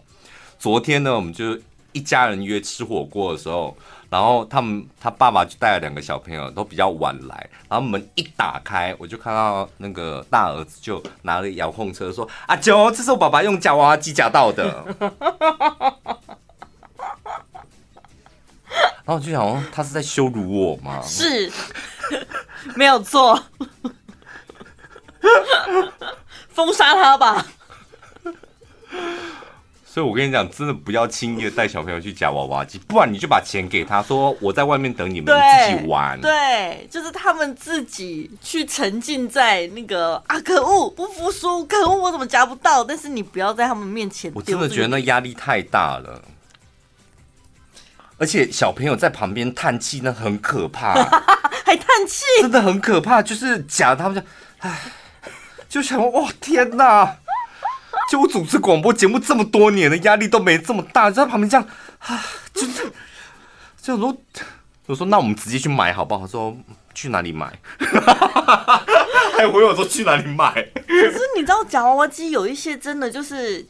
[0.60, 1.58] 昨天呢，我们就。
[1.98, 3.76] 一家人约吃火锅的时候，
[4.08, 7.50] 然后他们他爸爸就带了两个小朋友，都比较晚来。
[7.68, 14.86] 然后门一打开，我就看到那个大儿子就拿了遥控车说：“阿九，这是我爸爸用夹娃娃机夹到的。
[19.04, 21.02] ”然后我就想说，他是在羞辱我吗？
[21.02, 21.52] 是，
[22.76, 23.42] 没有错，
[26.50, 27.44] 封杀他吧。
[29.98, 36.22] 所以我跟你讲，真的不要轻易的带小朋友去夹娃娃机，不然你就把钱给他说，我在外面等你们自己玩。
[36.22, 42.84] 对，就是他们自己去沉浸在那个啊，可恶，不服输，可恶，我怎么夹不到？
[42.84, 44.32] 但是你不要在他们面前。
[44.36, 46.22] 我真的觉得那压力太大了，
[48.20, 50.94] 而且小朋友在旁边叹气，那很可怕，
[51.66, 53.24] 还叹气，真的很可怕。
[53.24, 54.28] 就是夹他们就，
[54.60, 54.80] 唉，
[55.68, 57.18] 就想哇，天哪！
[58.10, 61.68] 就我主持广播节目这么多年的压力都没这么大，就在旁边这样，
[62.00, 62.92] 啊，就是，
[63.82, 64.16] 就说，
[64.86, 66.26] 我说那我们直接去买好不好？
[66.26, 66.56] 说
[66.94, 67.52] 去哪里买？
[69.38, 70.52] 还回我说去哪里买？
[70.88, 73.66] 可是你知道夹娃娃机有一些真的就是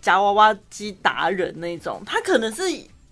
[0.00, 2.62] 夹娃娃机达人那种，他可能是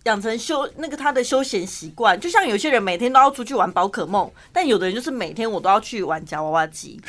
[0.04, 7.00] 养成休那个他的休闲习惯，就像有些人每天都要出去玩宝可梦，但有的人就是每天我都要去玩夹娃娃机。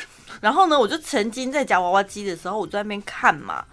[0.42, 3.64] 然后呢，我就曾经在夹娃娃机的时候，我在那边看嘛，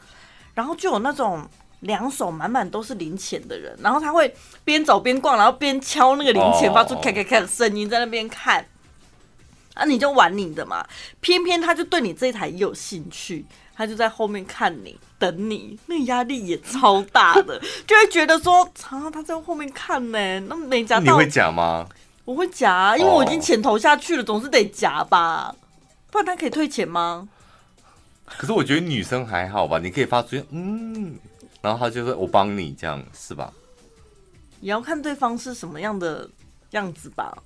[0.53, 1.45] 然后就有那种
[1.81, 8.65] 两手满满都是零钱的人，然后他会边走边逛，然后边敲那个零钱，发出咔咔咔的声音，在那边看。
[9.75, 10.85] 啊，你就玩你的嘛，
[11.21, 21.87] 偏偏他就对你这一台有兴趣，他就在后面看你等你，那压力也超大的， 就会觉得说，啊，他在后面看呢，那没夹到，你会夹吗？
[22.25, 25.55] 我会夹啊，因为我已经潜投下去了，总是得夹吧，
[26.11, 27.27] 不然他可以退钱吗？
[28.25, 31.17] 可是我觉得女生还好吧，你可以发出嗯，
[31.61, 33.51] 然后他就说我帮你这样是吧？
[34.61, 36.29] 也要看对方是什么样的
[36.71, 37.37] 样子吧。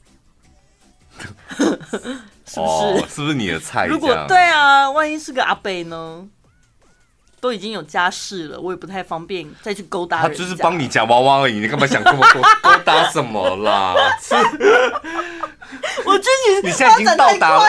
[1.55, 3.05] 是不是、哦？
[3.07, 3.85] 是不是你的菜？
[3.85, 6.27] 如果对啊，万一是个阿北呢？
[7.43, 10.21] 都已经有家室了，我也不太方便再去勾搭。
[10.21, 12.41] 他就是帮你夹娃娃而已，你干嘛想这么多？
[12.61, 13.93] 勾搭什么啦？
[16.05, 17.59] 我之前你现在已经到达，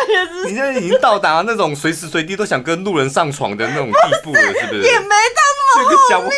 [0.47, 4.83] 你现在已经到达那种随时随地都想跟路人上床的那种地步了， 是不是？
[4.83, 5.43] 也没到
[5.75, 6.31] 那么后面，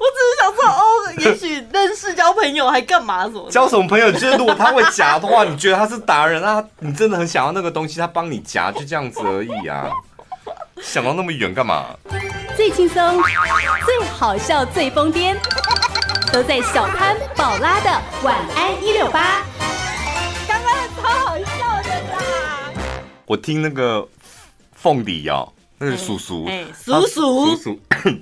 [0.00, 0.80] 我只是想说，哦，
[1.18, 3.50] 也许认识交朋友还干嘛什么？
[3.50, 4.10] 交什么朋友？
[4.12, 6.64] 就是如果他会夹的话，你觉得他是达人啊？
[6.78, 9.90] 你真的很想要那个东西，他帮你夹，就这样子而已啊！
[10.82, 11.86] 想到那么远干嘛？
[12.56, 13.22] 最轻松、
[13.84, 15.36] 最好笑、最疯癫，
[16.32, 19.42] 都在小潘宝拉的晚安一六八。
[20.46, 22.72] 刚刚超好笑的啦！
[23.26, 24.06] 我听那个
[24.72, 27.80] 凤梨哦，那个叔叔，哎，叔叔，叔叔，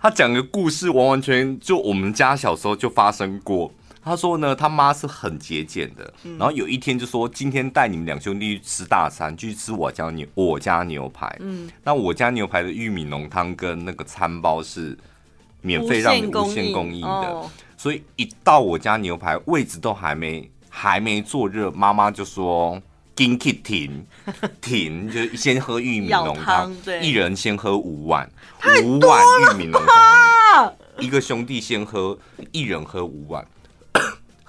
[0.00, 3.72] 他讲个故事，完完全就我们家小时候就发生过。
[4.04, 11.34] 他说呢，他妈是很节俭的，然后有一天就说，今天带你们两兄弟去吃大餐，去吃我家牛我家牛排。
[11.40, 14.98] 嗯，那我家牛排的玉米浓汤跟那个餐包是
[15.60, 20.50] 免费让你无限供应的，所以一到我家牛排，位置都还没。
[20.74, 22.80] 还没坐热，妈妈就说
[23.14, 24.06] ：“紧去停
[24.62, 28.26] 停，就先喝玉米浓汤，一人先喝五碗，
[28.82, 32.18] 五碗玉米浓汤，一个兄弟先喝，
[32.52, 33.46] 一人喝五碗。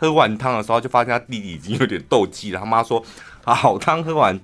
[0.04, 2.60] 喝完汤的时候，就发现他弟弟已经有点斗气了。
[2.60, 3.02] 他妈说
[3.42, 4.38] ：‘好汤喝完，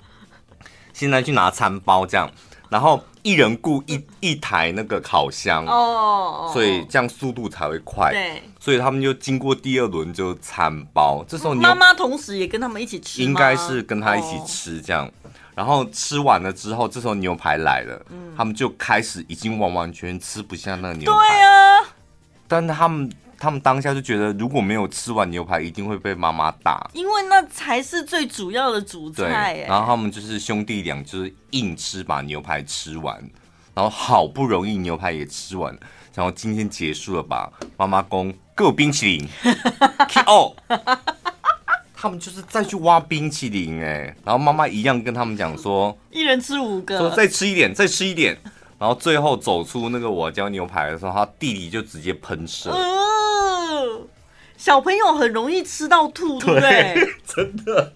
[0.93, 2.31] 现在去拿餐包，这样。’
[2.69, 8.13] 然后一人雇一一台那个烤箱哦，所以这样速度才会快。
[8.13, 11.25] 对，所以他们就经过第二轮就餐包。
[11.27, 15.11] 这时候妈妈同时也跟他们一起吃，应该是跟他一起吃这样。
[15.55, 18.01] 然后吃完了之后，这时候牛排来了，
[18.37, 21.17] 他们就开始已经完完全吃不下那个牛排。
[21.17, 21.83] 对啊，
[22.47, 23.11] 但他们。
[23.39, 29.53] 他们当下就觉得，如果没有吃完牛排，一定会被妈妈打，因为那才是最主要的主菜。
[29.53, 33.17] 对，然后他们就是兄弟俩，就是硬吃把牛排吃完，
[33.73, 35.73] 然后好不容易牛排也吃完，
[36.13, 37.49] 然后今天结束了吧？
[37.77, 39.27] 妈妈公给我冰淇淋
[40.25, 40.53] 哦，
[41.95, 48.37] 他们就是再去挖冰淇淋哎，然后妈妈一样跟他们讲说，一人吃五个，说再吃一点，再吃一点，
[48.77, 52.69] 然后最后走出那个我家牛排的时候，他弟弟就直接喷射。
[54.57, 57.09] 小朋友很容易吃到吐，对不对？
[57.25, 57.93] 真的。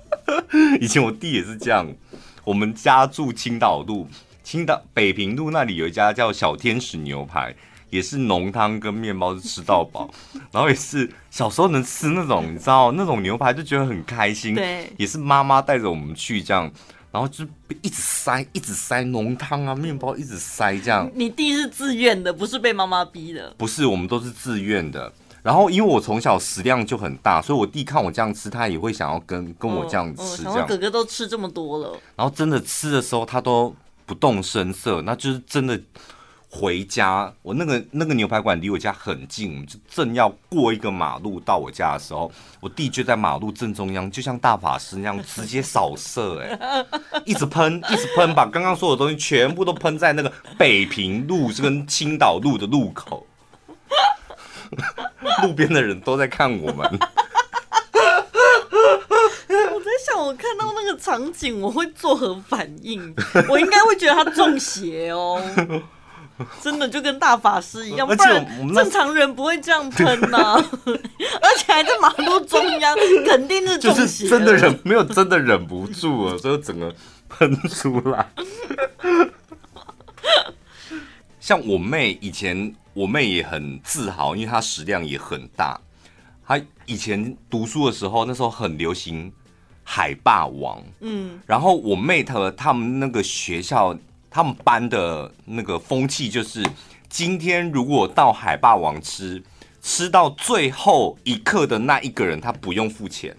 [0.80, 1.86] 以前我弟也是这样。
[2.44, 4.06] 我们家住青岛路，
[4.42, 7.54] 青岛北平路那里有一家叫小天使牛排，
[7.88, 10.10] 也是浓汤跟面包是吃到饱。
[10.52, 14.54] 然后也是小时候能吃那种，你知道那种牛排就觉得很开心。
[14.54, 16.70] 对，也是妈妈带着我们去这样，
[17.14, 17.44] 然后就
[17.80, 21.08] 一直塞，一直塞浓汤啊，面包一直塞这样。
[21.14, 23.54] 你弟是自愿的，不是被妈妈逼的？
[23.56, 25.12] 不是，我们都是自愿的。
[25.40, 30.42] 然后，因为我从小食量就很大，所以我弟看我这样吃，他也会想要跟跟我这样吃。
[30.42, 33.72] 这样，嗯嗯、哥哥都吃这么多了，然后真的吃的时候，他都
[34.06, 35.80] 不动声色，那就是真的
[36.54, 37.34] 回家。
[37.42, 46.86] 我那个那个牛排馆离我家很近，就正要过一个马路到我家的时候，我弟就在马路正中央，就像大法师那样直接扫射，哎，
[47.26, 53.26] 一直喷，一直喷，把刚刚所有东西全部都喷在那个北平路这跟青岛路的路口。
[55.42, 56.78] 路边的人都在看我们。
[59.74, 63.14] 我在想，我看到那个场景，我会作何反应？
[63.48, 65.40] 我应该会觉得他中邪哦，
[66.62, 68.06] 真的就跟大法师一样。
[68.06, 70.54] 不然正常人不会这样喷呐，
[70.86, 74.26] 而且还在马路中央，肯定是中邪。
[74.30, 76.94] 真的忍没有，真的忍不住了，所以整个
[77.28, 78.26] 喷出来。
[81.40, 82.74] 像我妹以前。
[82.94, 85.76] 我妹也很自豪，因为她食量也很大。
[86.46, 89.32] 她以前读书的时候，那时候很流行
[89.82, 90.80] 海霸王。
[91.00, 93.98] 嗯，然后我妹她他们那个学校，
[94.34, 96.60] 他们班的那个风气就是，
[97.08, 99.40] 今天如果到海霸王吃，
[99.80, 103.32] 吃到最后一刻的那一个人，他不用付钱。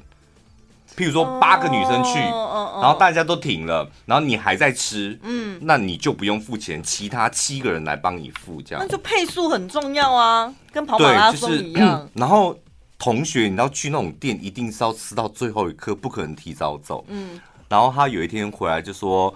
[0.95, 8.81] 譬如说八个女生去，然后大家都停了，然后你还在吃，嗯，那你就不用付钱，其他七个人来帮你付，这样。
[8.81, 11.99] 那就配速很重要啊，跟跑马拉松一样。
[11.99, 12.57] 就是，然后
[12.97, 17.03] 同学，你要去那种店，一定是要吃到最后一刻，不可能提早走。
[17.09, 17.37] 嗯。
[17.67, 19.33] 然后他有一天回来就说：“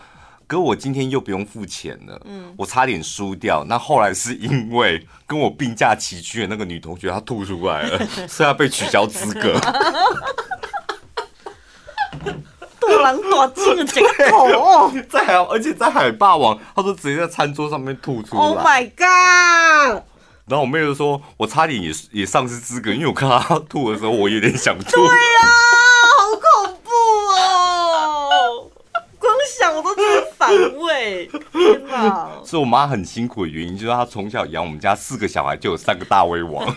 [0.50, 3.64] 可我今天又不用付钱了，嗯，我差点输掉。
[3.66, 9.60] 那后来是因为跟我并驾齐驱的那个女同学她吐出来了， 所以她被取消资格。
[12.82, 18.42] 多狼多精的这个头，在海，而且在海霸王，他说直接在餐桌上面吐出来。
[18.42, 20.02] Oh my god！
[20.48, 25.12] 然后我妹就说：“我差点也也丧失资格，因为我看她吐的时候，我有点想吐。”对呀、
[25.44, 25.46] 啊，
[26.18, 26.42] 好恐
[26.84, 26.90] 怖
[27.38, 28.72] 哦！
[29.20, 31.30] 光想我都觉得反胃。
[31.52, 32.30] 天哪！
[32.44, 36.74] 是我妈很辛苦的原因，就是她从小养我们家四个小孩，就有三个大胃王。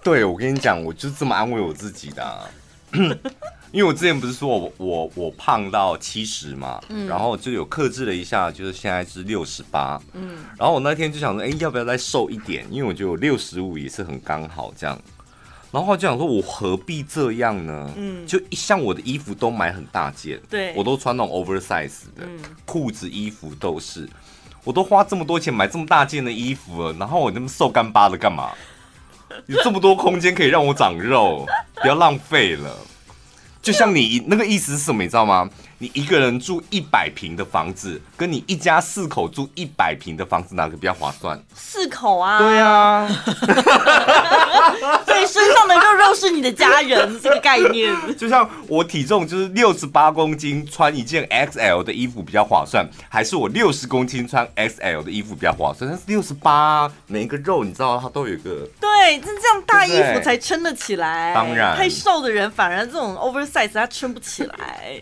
[0.00, 2.40] 对，我跟你讲，我就是这么安慰我自己的、啊，
[3.70, 12.66] 因为我之前不是说我我我胖到七十嘛，嗯、然后就有克制了一下，就是现在是六十八，嗯，然后我那天就想说，哎，要不要再瘦一点？
[12.70, 14.98] 因为我觉得我六十五也是很刚好这样，
[15.70, 17.90] 然后就想说，我何必这样呢？
[17.94, 24.08] 嗯，就像我的衣服都买很大件，对，我都穿那种 oversize 的、嗯、裤子、衣服都是，
[24.64, 28.52] 我都花这么多钱买这么大件的衣服了，然后我那么瘦干巴的干嘛？
[29.46, 31.46] 有这么多空间可以让我长肉，
[31.80, 32.76] 不要浪费了。
[33.60, 35.48] 就像你那个意思是什么，你知道吗？
[35.78, 41.40] 你一个人住一百平的房子，跟你一家四口住一百平的房子，哪个比较划算？
[41.54, 42.38] 四口啊。
[42.38, 43.08] 对啊。
[45.06, 47.94] 所以身上的肉肉是你的家人，这个概念。
[48.18, 55.88] 就像我体重就是六十八公斤，穿一件 XL 的衣服比较划算，还是我六十公斤穿 XL 的衣服比较划算？
[55.88, 58.68] 但是六十八，每一个肉你知道它都有一个。
[58.80, 61.32] 对，就这样大衣服才撑得起来。
[61.34, 65.00] 当然，太瘦的人反而这种 oversize 它撑不起来。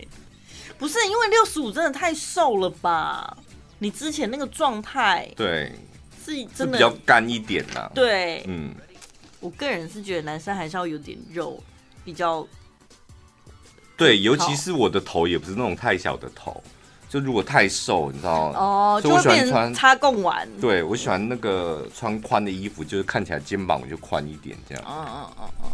[0.77, 3.37] 不是因为六十五真的太瘦了吧？
[3.79, 5.71] 你之前那个状态，对，
[6.25, 7.91] 是真的是比较干一点呐。
[7.93, 8.73] 对，嗯，
[9.39, 11.61] 我个人是觉得男生还是要有点肉，
[12.03, 12.47] 比较。
[13.95, 16.63] 对，尤其是我的头也不是那种太小的头，
[17.09, 18.59] 就如果太瘦，你知道吗？
[18.59, 20.47] 哦，所以我喜欢穿插贡丸。
[20.61, 24.83] 对，我喜欢那个穿宽的衣服，就是看起来肩膀就宽一点，这样。
[24.87, 25.71] 嗯嗯嗯嗯。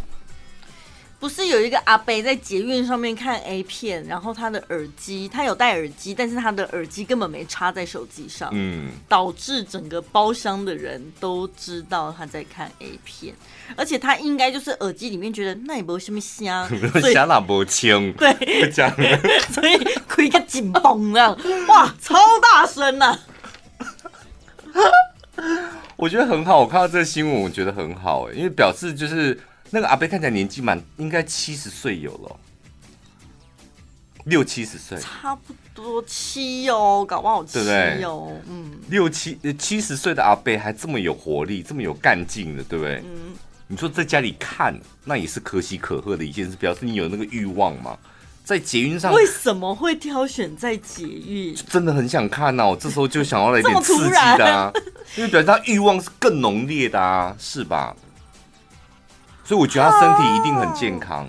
[1.24, 13.34] 不是有一个阿伯在捷运上面看 A 片，然后他的耳机，他有戴耳机，但是他的耳机根本没插在手机上，嗯，导致整个包厢的人都知道他在看 A 片，
[13.74, 16.68] 而且他应该就是耳机里面觉得那也没什么香，
[17.10, 18.94] 香哪不清，对，这样，
[19.50, 21.34] 所以开个紧绷啊，
[21.68, 23.18] 哇，超大声呐、啊！
[25.96, 29.40] 我觉得很好，我看到这个新闻，我觉得很好，因为表示就是。
[29.74, 32.36] 那个阿伯看起来年纪蛮，应该七十岁有了，
[34.26, 38.04] 六七十岁，差不多七哦，搞不好七哦，对对
[38.48, 43.02] 嗯，六七七十岁的阿伯还这么有活力，这么有干劲的，对不对？
[43.04, 43.34] 嗯，
[43.66, 47.98] 你说在家里看，那也是可喜可贺的一件事，表示你有那个欲望嘛。
[48.44, 51.52] 在捷运上，为什么会挑选在捷运？
[51.68, 54.70] 真的很想看呐、啊，我这时候就想要来点刺激的啊，
[55.16, 57.96] 因为表示他欲望是更浓烈的啊，是吧？
[59.44, 61.28] 所以我觉得他身体一定很健康。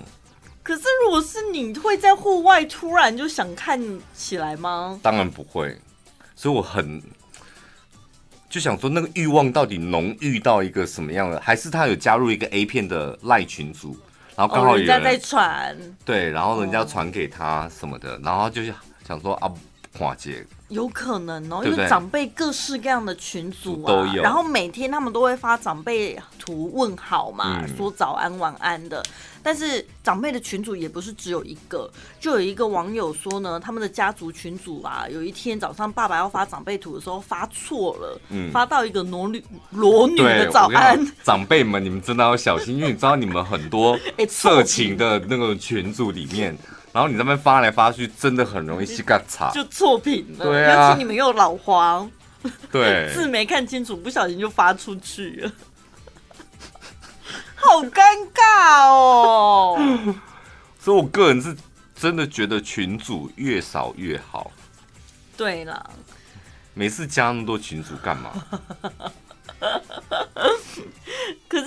[0.62, 3.80] 可是如果是你会在户外突然就想看
[4.14, 4.98] 起来吗？
[5.02, 5.78] 当然不会。
[6.34, 7.00] 所以我很
[8.48, 11.40] 就想说，那个欲望到底浓郁到一个什么样的？
[11.40, 13.96] 还是他有加入一个 A 片的赖群组，
[14.34, 18.74] 然后刚好有人、哦、人家在传，对，然后人家传给他什么的，哦、然后就是
[19.06, 19.52] 想说啊，
[19.98, 20.46] 华姐。
[20.68, 29.02] 有可能哦，因为长辈各式各样的群组啊，都有，然后每天他们都会发长辈图问好嘛，嗯、说早安晚安的。
[29.44, 31.88] 但是长辈的群组也不是只有一个，
[32.18, 39.40] 就有一个网友说呢，他们的家族群组啊，有一天早上爸爸要发长辈图的时候发错了，嗯、发到一个裸女
[39.70, 40.98] 裸女的早安。
[41.22, 43.96] 长辈们，你们真的要小心，因为你知道你们很多
[44.28, 46.58] 色情的那个群组里面。
[46.96, 50.46] 然后你在那边发来发去，真的很容易膝盖擦，就错品了。
[50.46, 52.10] 对啊，尤其你们又老黄，
[52.72, 55.52] 对，字没看清楚，不小心就发出去了，
[57.54, 58.00] 好尴
[58.32, 59.78] 尬哦。
[60.80, 61.54] 所以，我个人是
[61.94, 64.50] 真的觉得群主越少越好。
[65.36, 65.90] 对了，
[66.72, 68.32] 每次加那么多群主干嘛？
[71.46, 71.66] 可是。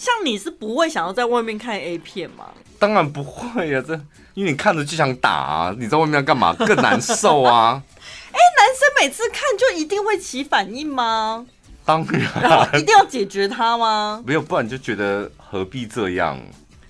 [0.00, 2.46] 像你是不会想要在外面看 A 片吗？
[2.78, 3.94] 当然不会呀、啊，这
[4.32, 5.76] 因为你看着就想打啊！
[5.78, 6.54] 你在外面要干嘛？
[6.54, 7.82] 更难受啊！
[8.32, 11.44] 哎、欸，男生每次看就一定会起反应吗？
[11.84, 14.22] 当然，一定要解决他吗？
[14.24, 16.40] 没有，不然就觉得何必这样？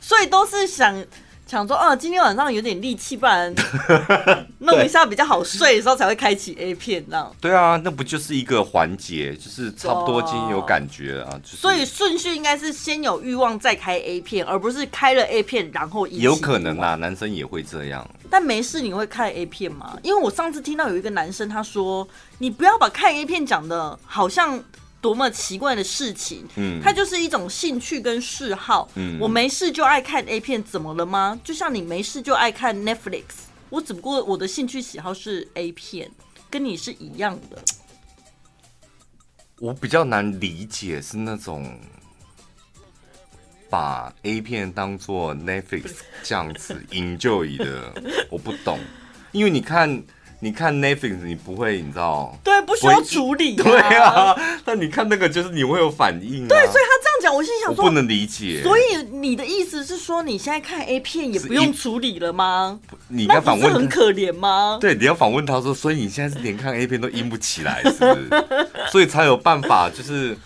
[0.01, 1.05] 所以都是想
[1.49, 3.53] 想说，哦，今天晚上有点力气，不然
[4.61, 7.35] 弄一下比较好睡的时候才会开启 A 片这样。
[7.41, 11.41] 对啊，那不就是一个环节，就是差不多已经有感觉了啊。
[11.43, 16.21] 就是、所以顺序应该是先有欲望再开 A 片，而不是开了 A 片然后一。
[16.21, 18.09] 有可能啊，男生也会这样。
[18.29, 19.99] 但没事，你会看 A 片吗？
[20.03, 22.07] 因为我上次听到有一个男生他说，
[22.39, 24.63] 你不要把看 A 片讲的好像。
[25.03, 31.41] 多么奇怪的事情，嗯，它就是一种兴趣跟嗜好，嗯，我没事就爱看 A 片，怎么了吗？
[31.43, 33.23] 就像你没事就爱看 Netflix，
[33.71, 36.11] 我只不过我的兴趣喜好是 A 片，
[36.51, 37.63] 跟你是一样的。
[39.59, 41.79] 我比较难理解是那种
[43.69, 47.93] 把 A 片当做 Netflix 这样子 enjoy 的，
[48.31, 48.79] 我不懂，
[49.33, 50.03] 因为你看。
[50.43, 52.35] 你看 Netflix，你不会，你知道？
[52.43, 53.55] 对，不需要处理。
[53.63, 54.35] 对啊，
[54.65, 56.49] 但你看那个，就是你会有反应。
[56.49, 58.63] 对，所以他这样讲，我心想说，不能理解。
[58.63, 58.83] 所以
[59.13, 62.81] 你的意思是说，你现在看 A 片也不用处理了吗？
[63.09, 64.79] 你要访问很可怜吗？
[64.81, 68.29] 对，你要访问他说，所以你现在是连看 A 片都硬不起来，是不是？
[68.91, 70.37] 所以才有办法，就是。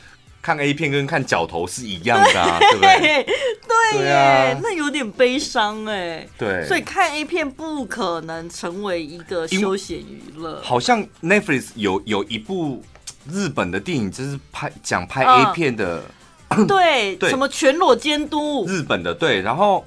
[0.45, 3.27] 看 A 片跟看脚头是一样的啊，对，不对？
[3.95, 6.29] 对耶，啊、那有点悲伤哎。
[6.37, 10.61] 对，所以看 A 片不可能成为一个休闲娱乐。
[10.63, 12.85] 好像 Netflix 有有一部
[13.27, 16.03] 日本的电影，就是拍讲拍 A 片的，
[16.51, 19.83] 嗯、对，对什么全裸监督，日本的对，然后。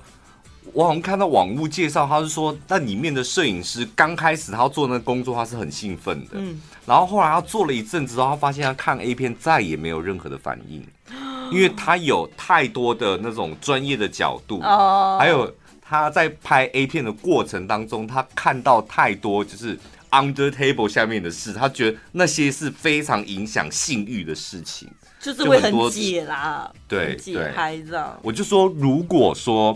[0.78, 6.34] 我好像看到网络介绍，他是说那里面的摄影师刚开始他要做那个工作，他是很兴奋的。
[6.34, 10.86] 嗯，然后后来他做了一阵子之后，他发现他看 A 片再也没有任何的反应，
[11.52, 15.52] 因为他有太多的那种专业的角度，哦，还有
[15.82, 19.76] 他在拍 A 片的过程当中，他看到太多就是
[20.12, 24.88] under table 下面的事，他觉得那些是非常影响性欲的事情，
[25.20, 28.16] 就是会很解啦，对，解开这样。
[28.22, 29.76] 我就说，如果说。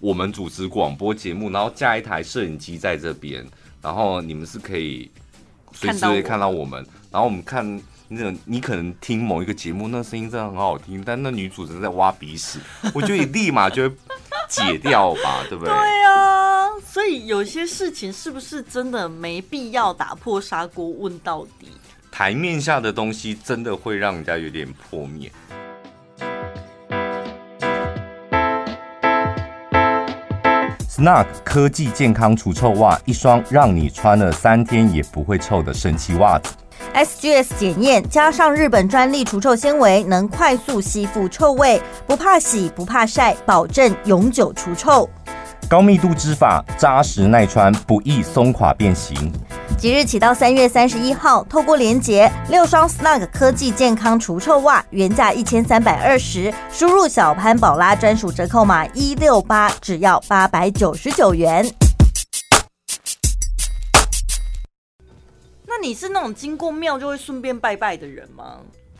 [0.00, 3.46] 我们主持广播节目，然后架一台摄影机在这边，
[3.82, 5.10] 然后你们是可以
[5.72, 6.84] 随时会看到我们。
[7.10, 7.64] 然后我们看
[8.08, 12.60] 那种，你可能听某一个节目，那声音真的很好听，但那女主持人在挖鼻屎，
[12.94, 13.96] 我觉得你立马就会
[14.48, 15.72] 解掉吧，对不对？
[15.72, 21.68] 对啊，所以有些事情是不是真的没必要打破砂锅问到底？
[22.10, 25.30] 台面下的东西真的会让人家有点破灭。
[30.98, 36.52] Snug 科技健康除臭袜，一双让你穿了三天也不会臭的神奇袜子。
[36.92, 45.08] SGS 检验加上日本专利除臭纤维，能快速吸附臭味，不怕洗不怕晒，保证永久除臭。
[45.68, 49.30] 高密度织法，扎实耐穿，不易松垮变形。
[49.76, 61.70] 即日起到三月三十一号，透过连结六双 Snug 科技健康除臭袜，原价一千三百二十，输入小潘宝拉专属折扣码一六八，只要八百九十九元。
[65.66, 68.56] 那你是那种经过庙就会顺便拜拜的人吗？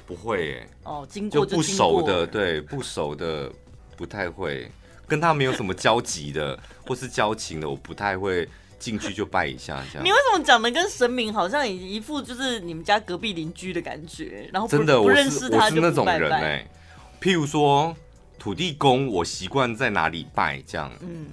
[0.07, 0.69] 不会耶。
[0.83, 3.51] 哦，经过就，就不熟的，对，不熟的
[3.97, 4.71] 不太会，
[5.09, 6.57] 跟他没有什么交集的
[6.87, 8.49] 或是交情的，我不太会。
[8.79, 10.07] 进去就拜一下，这样。
[10.07, 14.49] 你为什么讲的跟神明好像一副就是你们家隔壁邻居的感觉？
[14.53, 16.71] 然后真的，不认识他是那种人哎、欸。
[17.21, 17.93] 譬如说
[18.39, 20.93] 土地公，我习惯在哪里拜这样。
[21.01, 21.27] 嗯。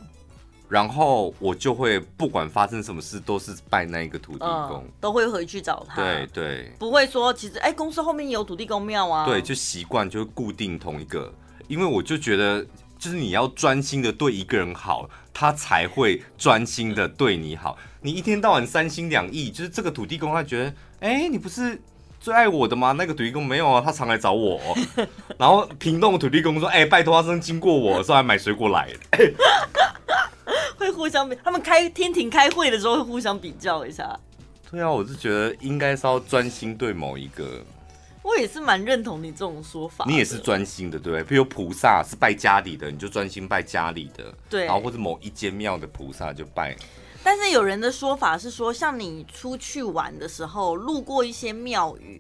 [0.67, 6.01] 然后我就会不管发生什么事，都是拜那一个土地公，嗯、都会回去找他。
[6.01, 6.71] 对对。
[6.80, 9.23] 不会说其实哎、欸，公司后面有土地公庙啊。
[9.23, 11.32] 对，就习惯就固定同一个，
[11.67, 12.65] 因为我就觉得。
[12.97, 17.77] 就是你要专心的对一个人好，他才会专心的对你好。
[18.01, 21.79] 你一天到晚三心两意，就是这个土地公他觉得，哎、欸，你不是
[22.19, 22.93] 最爱我的吗？
[22.93, 24.59] 那个土地公没有啊，他常来找我。
[25.37, 28.93] 然后屏东土地公说，哎、欸，拜托他经过我，说来买水果来。
[30.77, 34.19] 会互相比，他们开天庭开会的时候会互相比较一下。
[34.71, 37.63] 对啊，我是觉得应该是要专心对某一个。
[38.26, 40.03] 我也是蛮认同你这种说法。
[40.07, 41.23] 你也是专心的，对不对？
[41.23, 44.34] 比如菩萨是拜家里的，你就专心拜家里的。
[44.49, 44.65] 对。
[44.65, 46.76] 然后或者某一间庙的菩萨就拜。
[47.23, 52.19] 但是有人的说法是说，像你出去玩的时候，路过一些庙宇，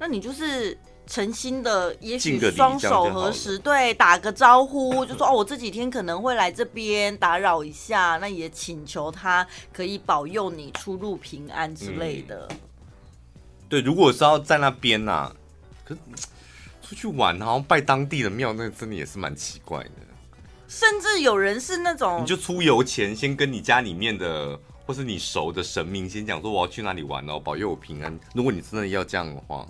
[0.00, 0.76] 那你就是
[1.06, 12.48] 诚心的，也许双手合十，对，打个招呼，就说哦，我这几天可能会来这边打扰一下，那也请求他可以保佑你出入平安之类的。
[12.50, 12.56] 嗯、
[13.68, 15.36] 对，如果是要在那边呐、啊。
[15.84, 15.94] 可
[16.82, 19.90] 出去玩，然后拜当地的庙，那真的也是蛮奇怪的。
[20.66, 28.18] 甚至有人是那种，你就出游前先跟你家里面的或是你熟的神明先讲说，我要去哪里玩哦，保佑我平安。
[28.34, 29.66] 如果你真的要这样的话。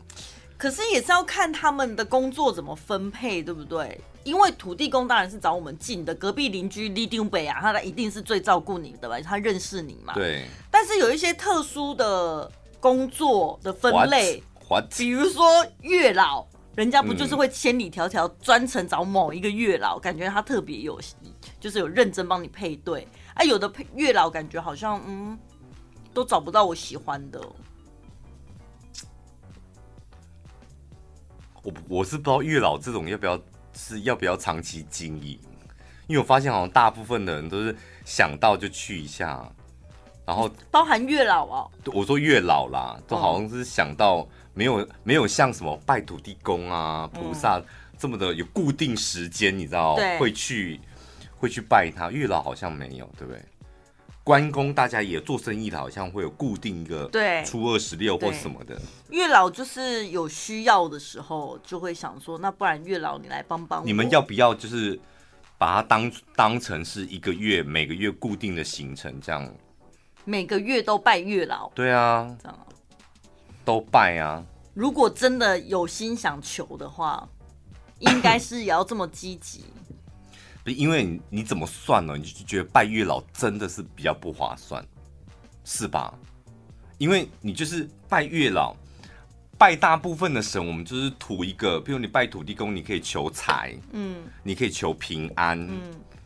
[0.56, 4.00] 可是也是要看他们的工作怎么分配，对不对？
[4.22, 9.20] 因为土地公当然是找我们近的隔壁邻居李丁北啊，他一定是最照顾你的吧？
[9.20, 10.14] 他认识你嘛。
[10.14, 10.46] 对。
[10.70, 12.50] 但是有一些特殊的
[12.80, 14.53] 工作的分类，What?
[14.96, 21.00] 比如说月老，人家不就是会千里迢迢专程找某一个月老，嗯、感觉他特别有，
[21.60, 23.44] 就是有认真帮你配对啊。
[23.44, 25.38] 有的配月老感觉好像嗯，
[26.12, 27.40] 都找不到我喜欢的。
[31.62, 33.40] 我我是不知道月老这种要不要
[33.74, 35.38] 是要不要长期经营，
[36.06, 39.50] 因为我发现好像大部分的人都是想到就去一下，
[40.26, 47.60] 然后包含月老啊，我说月老啦，都好像是想到没有没有像什么拜土地公啊菩萨
[47.98, 50.80] 这么的有固定时间，你知道会去
[51.36, 53.42] 会去拜他，月老好像没有，对不对？
[54.22, 58.80] 关公大家也做生意的，好像会有固定一个对初二十六或什么的。
[59.10, 63.84] 月老就是有需要的时候，就会想说，那不然月老你来帮帮我。
[63.84, 64.98] 你们要不要就是
[65.58, 69.54] 把它当当成是一个月每个月固定的行程这样？
[70.24, 71.68] 每个月都拜月老？
[71.74, 72.58] 对啊，这样
[73.64, 74.44] 都拜啊。
[74.74, 77.28] 如果真的有心想求的话，
[78.00, 79.64] 应该是也要这么积极。
[80.66, 82.16] 因为你你怎么算呢？
[82.16, 84.84] 你就觉得拜月老真的是比较不划算，
[85.64, 86.12] 是吧？
[86.98, 88.74] 因为你就是拜月老，
[89.58, 95.80] 拜大部分的神，我们就是图一个，比如你拜土地公，你可以求财，嗯，你可以求平安，嗯，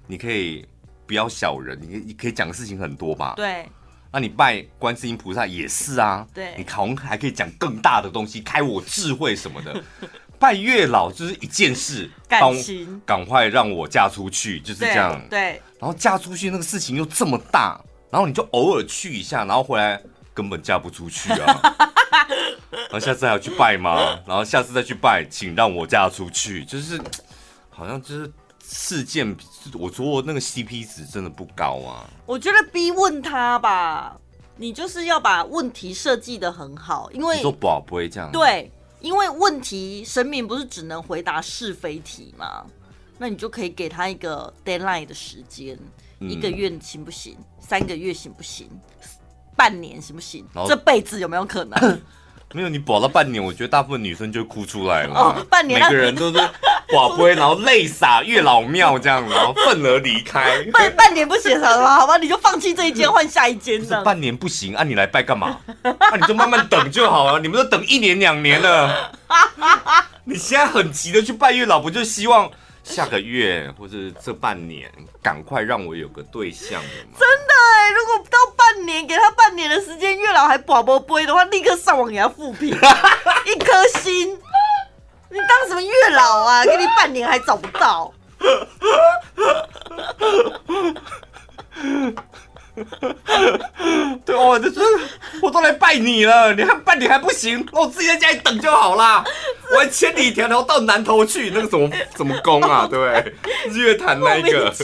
[0.06, 0.64] 你可以
[1.06, 3.34] 不要小人，你你可以讲的事情很多吧？
[3.36, 3.68] 对。
[4.10, 9.82] 那你拜观世音菩萨也是啊，对，你好像还可以讲更大的东西，开我智慧什么的。
[10.38, 15.20] 拜月老就是一件事，感情，赶快让我嫁出去，就是这样。
[15.28, 20.00] 对，对，然后嫁出去那个事情又这么大，然后你就偶尔去一下，然后回来
[20.32, 21.60] 根本嫁不出去啊。
[22.70, 24.16] 然后下次还要去拜吗？
[24.26, 27.00] 然后下次再去拜，请让我嫁出去，就是
[27.68, 28.30] 好像就是
[28.70, 29.34] 事件。
[29.72, 32.04] 我说那个 CP 值真的不高啊。
[32.26, 34.16] 我觉得逼问他吧，
[34.56, 38.30] 你就是要把问题设计的很好，因为你说宝不会这样。
[38.30, 38.70] 对。
[39.00, 42.66] 因为问题，神明不是只能回答是非题吗？
[43.16, 45.78] 那你就可以给他一个 deadline 的时间，
[46.18, 47.36] 嗯、一个月行不行？
[47.60, 48.68] 三个月行不行？
[49.56, 50.44] 半年行不行？
[50.66, 51.78] 这辈子有没有可能？
[52.54, 55.14] 没有，你保了半年，我觉得大部分女生就哭出来了。
[55.14, 56.38] 哦，半年，每个人都是
[56.88, 60.62] 寡不会，然后泪洒月老庙这样，然后愤而离开。
[60.72, 61.96] 半半年不行了吗？
[61.96, 63.84] 好吧，你就放弃这一间，换下一间。
[64.02, 65.58] 半年不行，啊，你来拜干嘛？
[65.82, 67.38] 那、 啊、你就慢慢等就好了。
[67.40, 69.12] 你们都等一年两年了，
[70.24, 72.50] 你现在很急的去拜月老，不就希望？
[72.88, 74.90] 下个月或者这半年，
[75.22, 77.18] 赶快让我有个对象的嘛。
[77.18, 82.68] 真的哎，如果到半年，给他半年的时间，月老还宝宝杯的话，立刻上网给他复评，
[83.46, 84.36] 一颗星。
[85.30, 86.64] 你当什么月老啊？
[86.64, 88.12] 给你半年还找不到。
[94.24, 94.80] 对哦，这是
[95.42, 99.22] 我都来拜你了，你看半年还不行，那我自己在家里等就好啦。
[99.72, 103.34] 我还千里迢迢到南头去，那个怎么怎么攻啊， 对不对？
[103.70, 104.74] 日月潭那一个。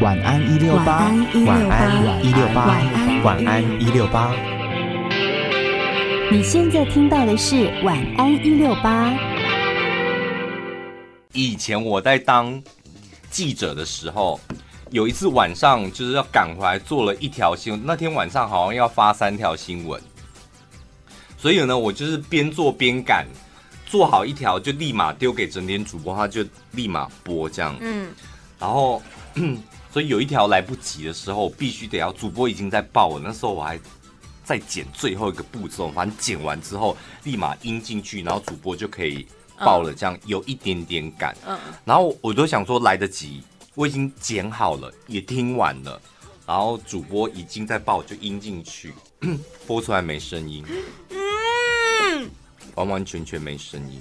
[0.00, 1.10] 晚安一六八，
[1.46, 2.76] 晚安一六八，
[3.22, 4.34] 晚安一六八。
[6.30, 9.12] 你现在听到的是晚安一六八。
[11.32, 12.62] 以前我在当。
[13.32, 14.40] 记者的时候，
[14.90, 17.80] 有一次晚上就是要赶回来做了一条新闻。
[17.84, 20.02] 那天晚上好像要发三条新闻，
[21.40, 23.26] 所以呢，我就是边做边赶，
[23.86, 27.76] 做好一条就立马丢给整点主播，他就立马播这样。
[27.80, 28.12] 嗯，
[28.58, 29.02] 然后
[29.90, 33.22] 所以有一条来不及的时候，必须得要主播已经在报了。
[33.24, 33.80] 那时候我还
[34.44, 39.26] 在剪最后一个步骤，反正剪完之后立马音进去，然后主播就可以。
[39.62, 43.42] 报了，这样有一点点赶，嗯，然后我都想说来得及，
[43.74, 46.00] 我已经剪好了，也听完了，
[46.46, 48.94] 然后主播已经在报，就音进去，
[49.68, 50.64] 播出来没声音，
[51.10, 51.18] 嗯，
[52.74, 54.00] 完完全全没声音。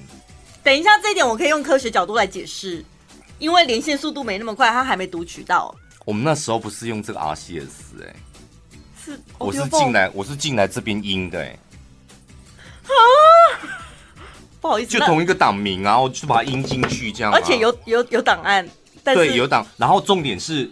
[0.63, 2.83] 等一下，这一点我可以用科学角度来解释，
[3.37, 5.73] 因为连线速度没那么快，它还没读取到。
[6.05, 7.67] 我们那时候不是用这个 RCS
[8.01, 8.15] 哎、欸，
[9.03, 11.59] 是，我是进来，我是进来这边音的哎、欸，
[12.85, 12.91] 啊。
[14.61, 17.31] 不好意思，就同一个档名，然后就把它音进去这样。
[17.31, 18.67] 而且有有有档案，
[19.05, 19.65] 对，有档。
[19.77, 20.69] 然后重点是，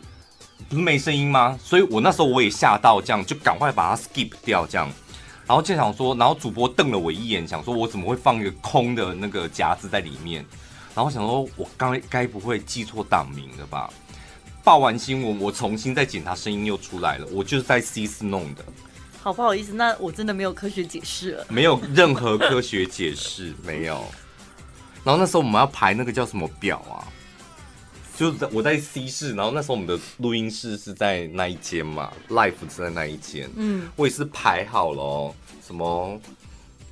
[0.68, 1.58] 不是没声音吗？
[1.64, 4.92] 所以我那时候我也吓到，这样就赶快把它 skip 掉，这样。
[5.48, 10.46] 然后就想说，然后主播瞪了我一眼，想说我怎么会放一个空的那个夹子在里面？
[10.94, 13.90] 然后想说，我刚该不会记错档名了吧？
[14.64, 18.66] 报完新闻，我重新再检查声音又出来了，我就是在 C 四弄的。
[19.22, 24.04] 好不好意思，那我真的没有科学解释了，没有任何科学解释，没有。
[25.04, 27.08] 然后那时候我们要排那个叫什么表啊？
[28.18, 33.48] 就是在我在 C 室，然后那时候我们的录音室是在那一间嘛，Life 是在那一间。
[33.56, 36.20] 嗯，我也是排好了哦，什么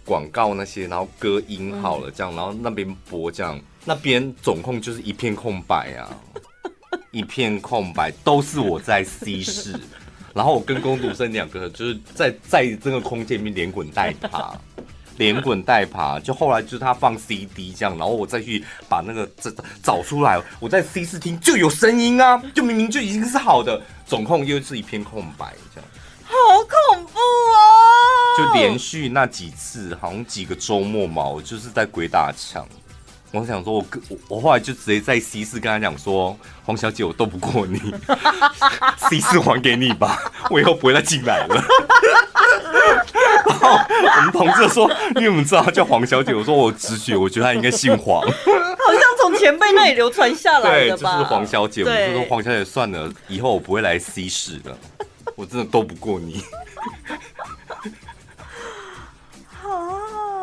[0.06, 6.14] 广告那些，然后歌音好了这样，然后那边播这样，那边总控就是一片空白啊，
[7.10, 9.76] 一片空白，都是我在 C 室。
[10.32, 14.54] 然后我跟工读生两个就是在在这个空间里面连滚带爬，
[15.18, 19.52] 连滚带爬，就后来就是他放 CD 这样，然后我再去把那个找
[19.82, 25.90] 找出来，我在 C 四听就有声音啊，就明明就已经是好的，总控又是一片空白这样，
[26.24, 28.38] 好恐怖哦！
[28.38, 32.68] 就连续那几次，好像几个周末嘛，我就是在鬼打墙。
[33.36, 37.80] 我想说我，我我后来就直接在 C 四跟他讲说，黄小姐，我斗不过你，
[39.10, 41.64] C 四还给你吧，我以后不会再进来了。
[43.46, 46.34] 然后我们同事说，你怎么知道他叫黄小姐？
[46.34, 51.18] 我说我直觉，我觉得她应该姓黄，好像从前辈那里流传下来的吧？
[51.18, 51.84] 对，就是黄小姐。
[51.84, 54.78] 我就说黄小姐算了，以后我不会来 C 市了，
[55.36, 56.44] 我真的斗不过你。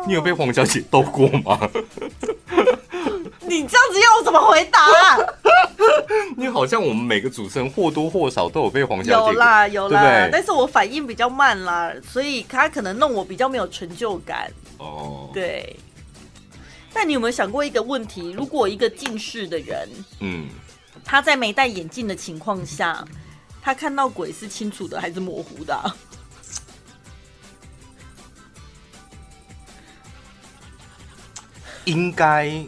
[0.05, 1.57] 你有被黄小姐斗过吗？
[3.45, 5.17] 你这样子要我怎么回答啊？
[6.37, 14.51] 你好像我们每个主持人或多或少都有被黄小姐有啦有啦，对对，但是我反应比较慢啦，所以他可能弄我比较没有成就感。
[14.77, 15.75] 哦，对。
[16.93, 18.31] 但你有没有想过一个问题？
[18.31, 19.89] 如果一个近视的人，
[20.19, 20.47] 嗯，
[21.03, 23.03] 他在没戴眼镜的情况下，
[23.61, 25.95] 他看到鬼是清楚的还是模糊的啊？
[31.85, 32.63] 应该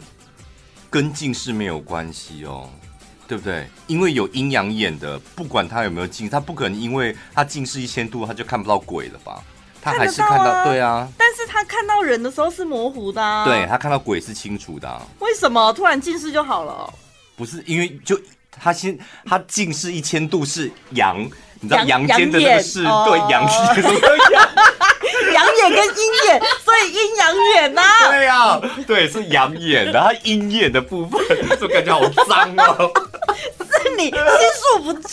[0.96, 2.70] 跟近视没有关系哦，
[3.28, 3.68] 对不对？
[3.86, 9.42] 因为有阴阳眼的，不管他有没有近视，他不可能因为他近视一千度，他就看不到鬼了吧？
[9.82, 11.06] 他还是看到，啊对啊。
[11.18, 15.02] 但是他看到人的时候是模糊的啊，对，他看到鬼是清楚的啊。
[15.18, 16.90] 为什么突然近视就好了？
[17.36, 18.18] 不是因为就
[18.50, 21.20] 他先他近视一千度是阳，
[21.60, 22.48] 你知道阳间的对
[23.30, 24.00] 阳是什么
[25.36, 27.82] 阳眼跟阴眼，所以阴阳眼呐。
[28.10, 31.20] 对呀、啊，对，是阳眼，然后阴眼的部分
[31.60, 32.90] 就感觉好脏哦。
[33.60, 35.10] 是你心术不正。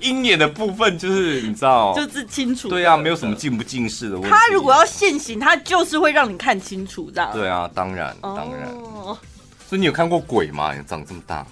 [0.00, 2.68] 阴眼的部分就是你知道，就是清楚。
[2.68, 4.28] 对呀、啊，没有什么近不近视的问题。
[4.30, 7.30] 他如果要现行，他就是会让你看清楚，这样。
[7.32, 8.72] 对啊，当然，当然。
[8.72, 9.16] Oh.
[9.68, 10.72] 所以你有看过鬼吗？
[10.74, 11.44] 你长这么大。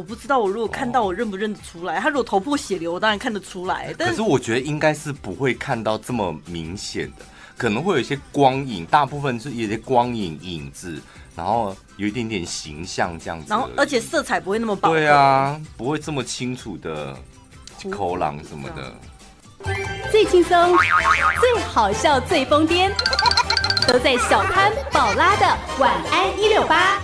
[0.00, 2.00] 我不知道，我如果看到，我认不认得出来？
[2.00, 3.94] 他如果头破血流，我当然看得出来。
[3.98, 7.24] 但是，可是我觉得应该是不会看到这么明显的，
[7.54, 10.98] 可能会有一些光影，大部分是有些光影影子，
[11.36, 13.44] 然后有一点点形象这样子。
[13.50, 14.88] 然后，而且色彩不会那么饱。
[14.88, 17.14] 对啊，不会这么清楚的
[17.90, 18.90] 口朗什么的。
[20.10, 20.78] 最轻松、
[21.38, 22.90] 最好笑、最疯癫，
[23.86, 26.98] 都在小潘宝拉的晚安一六八。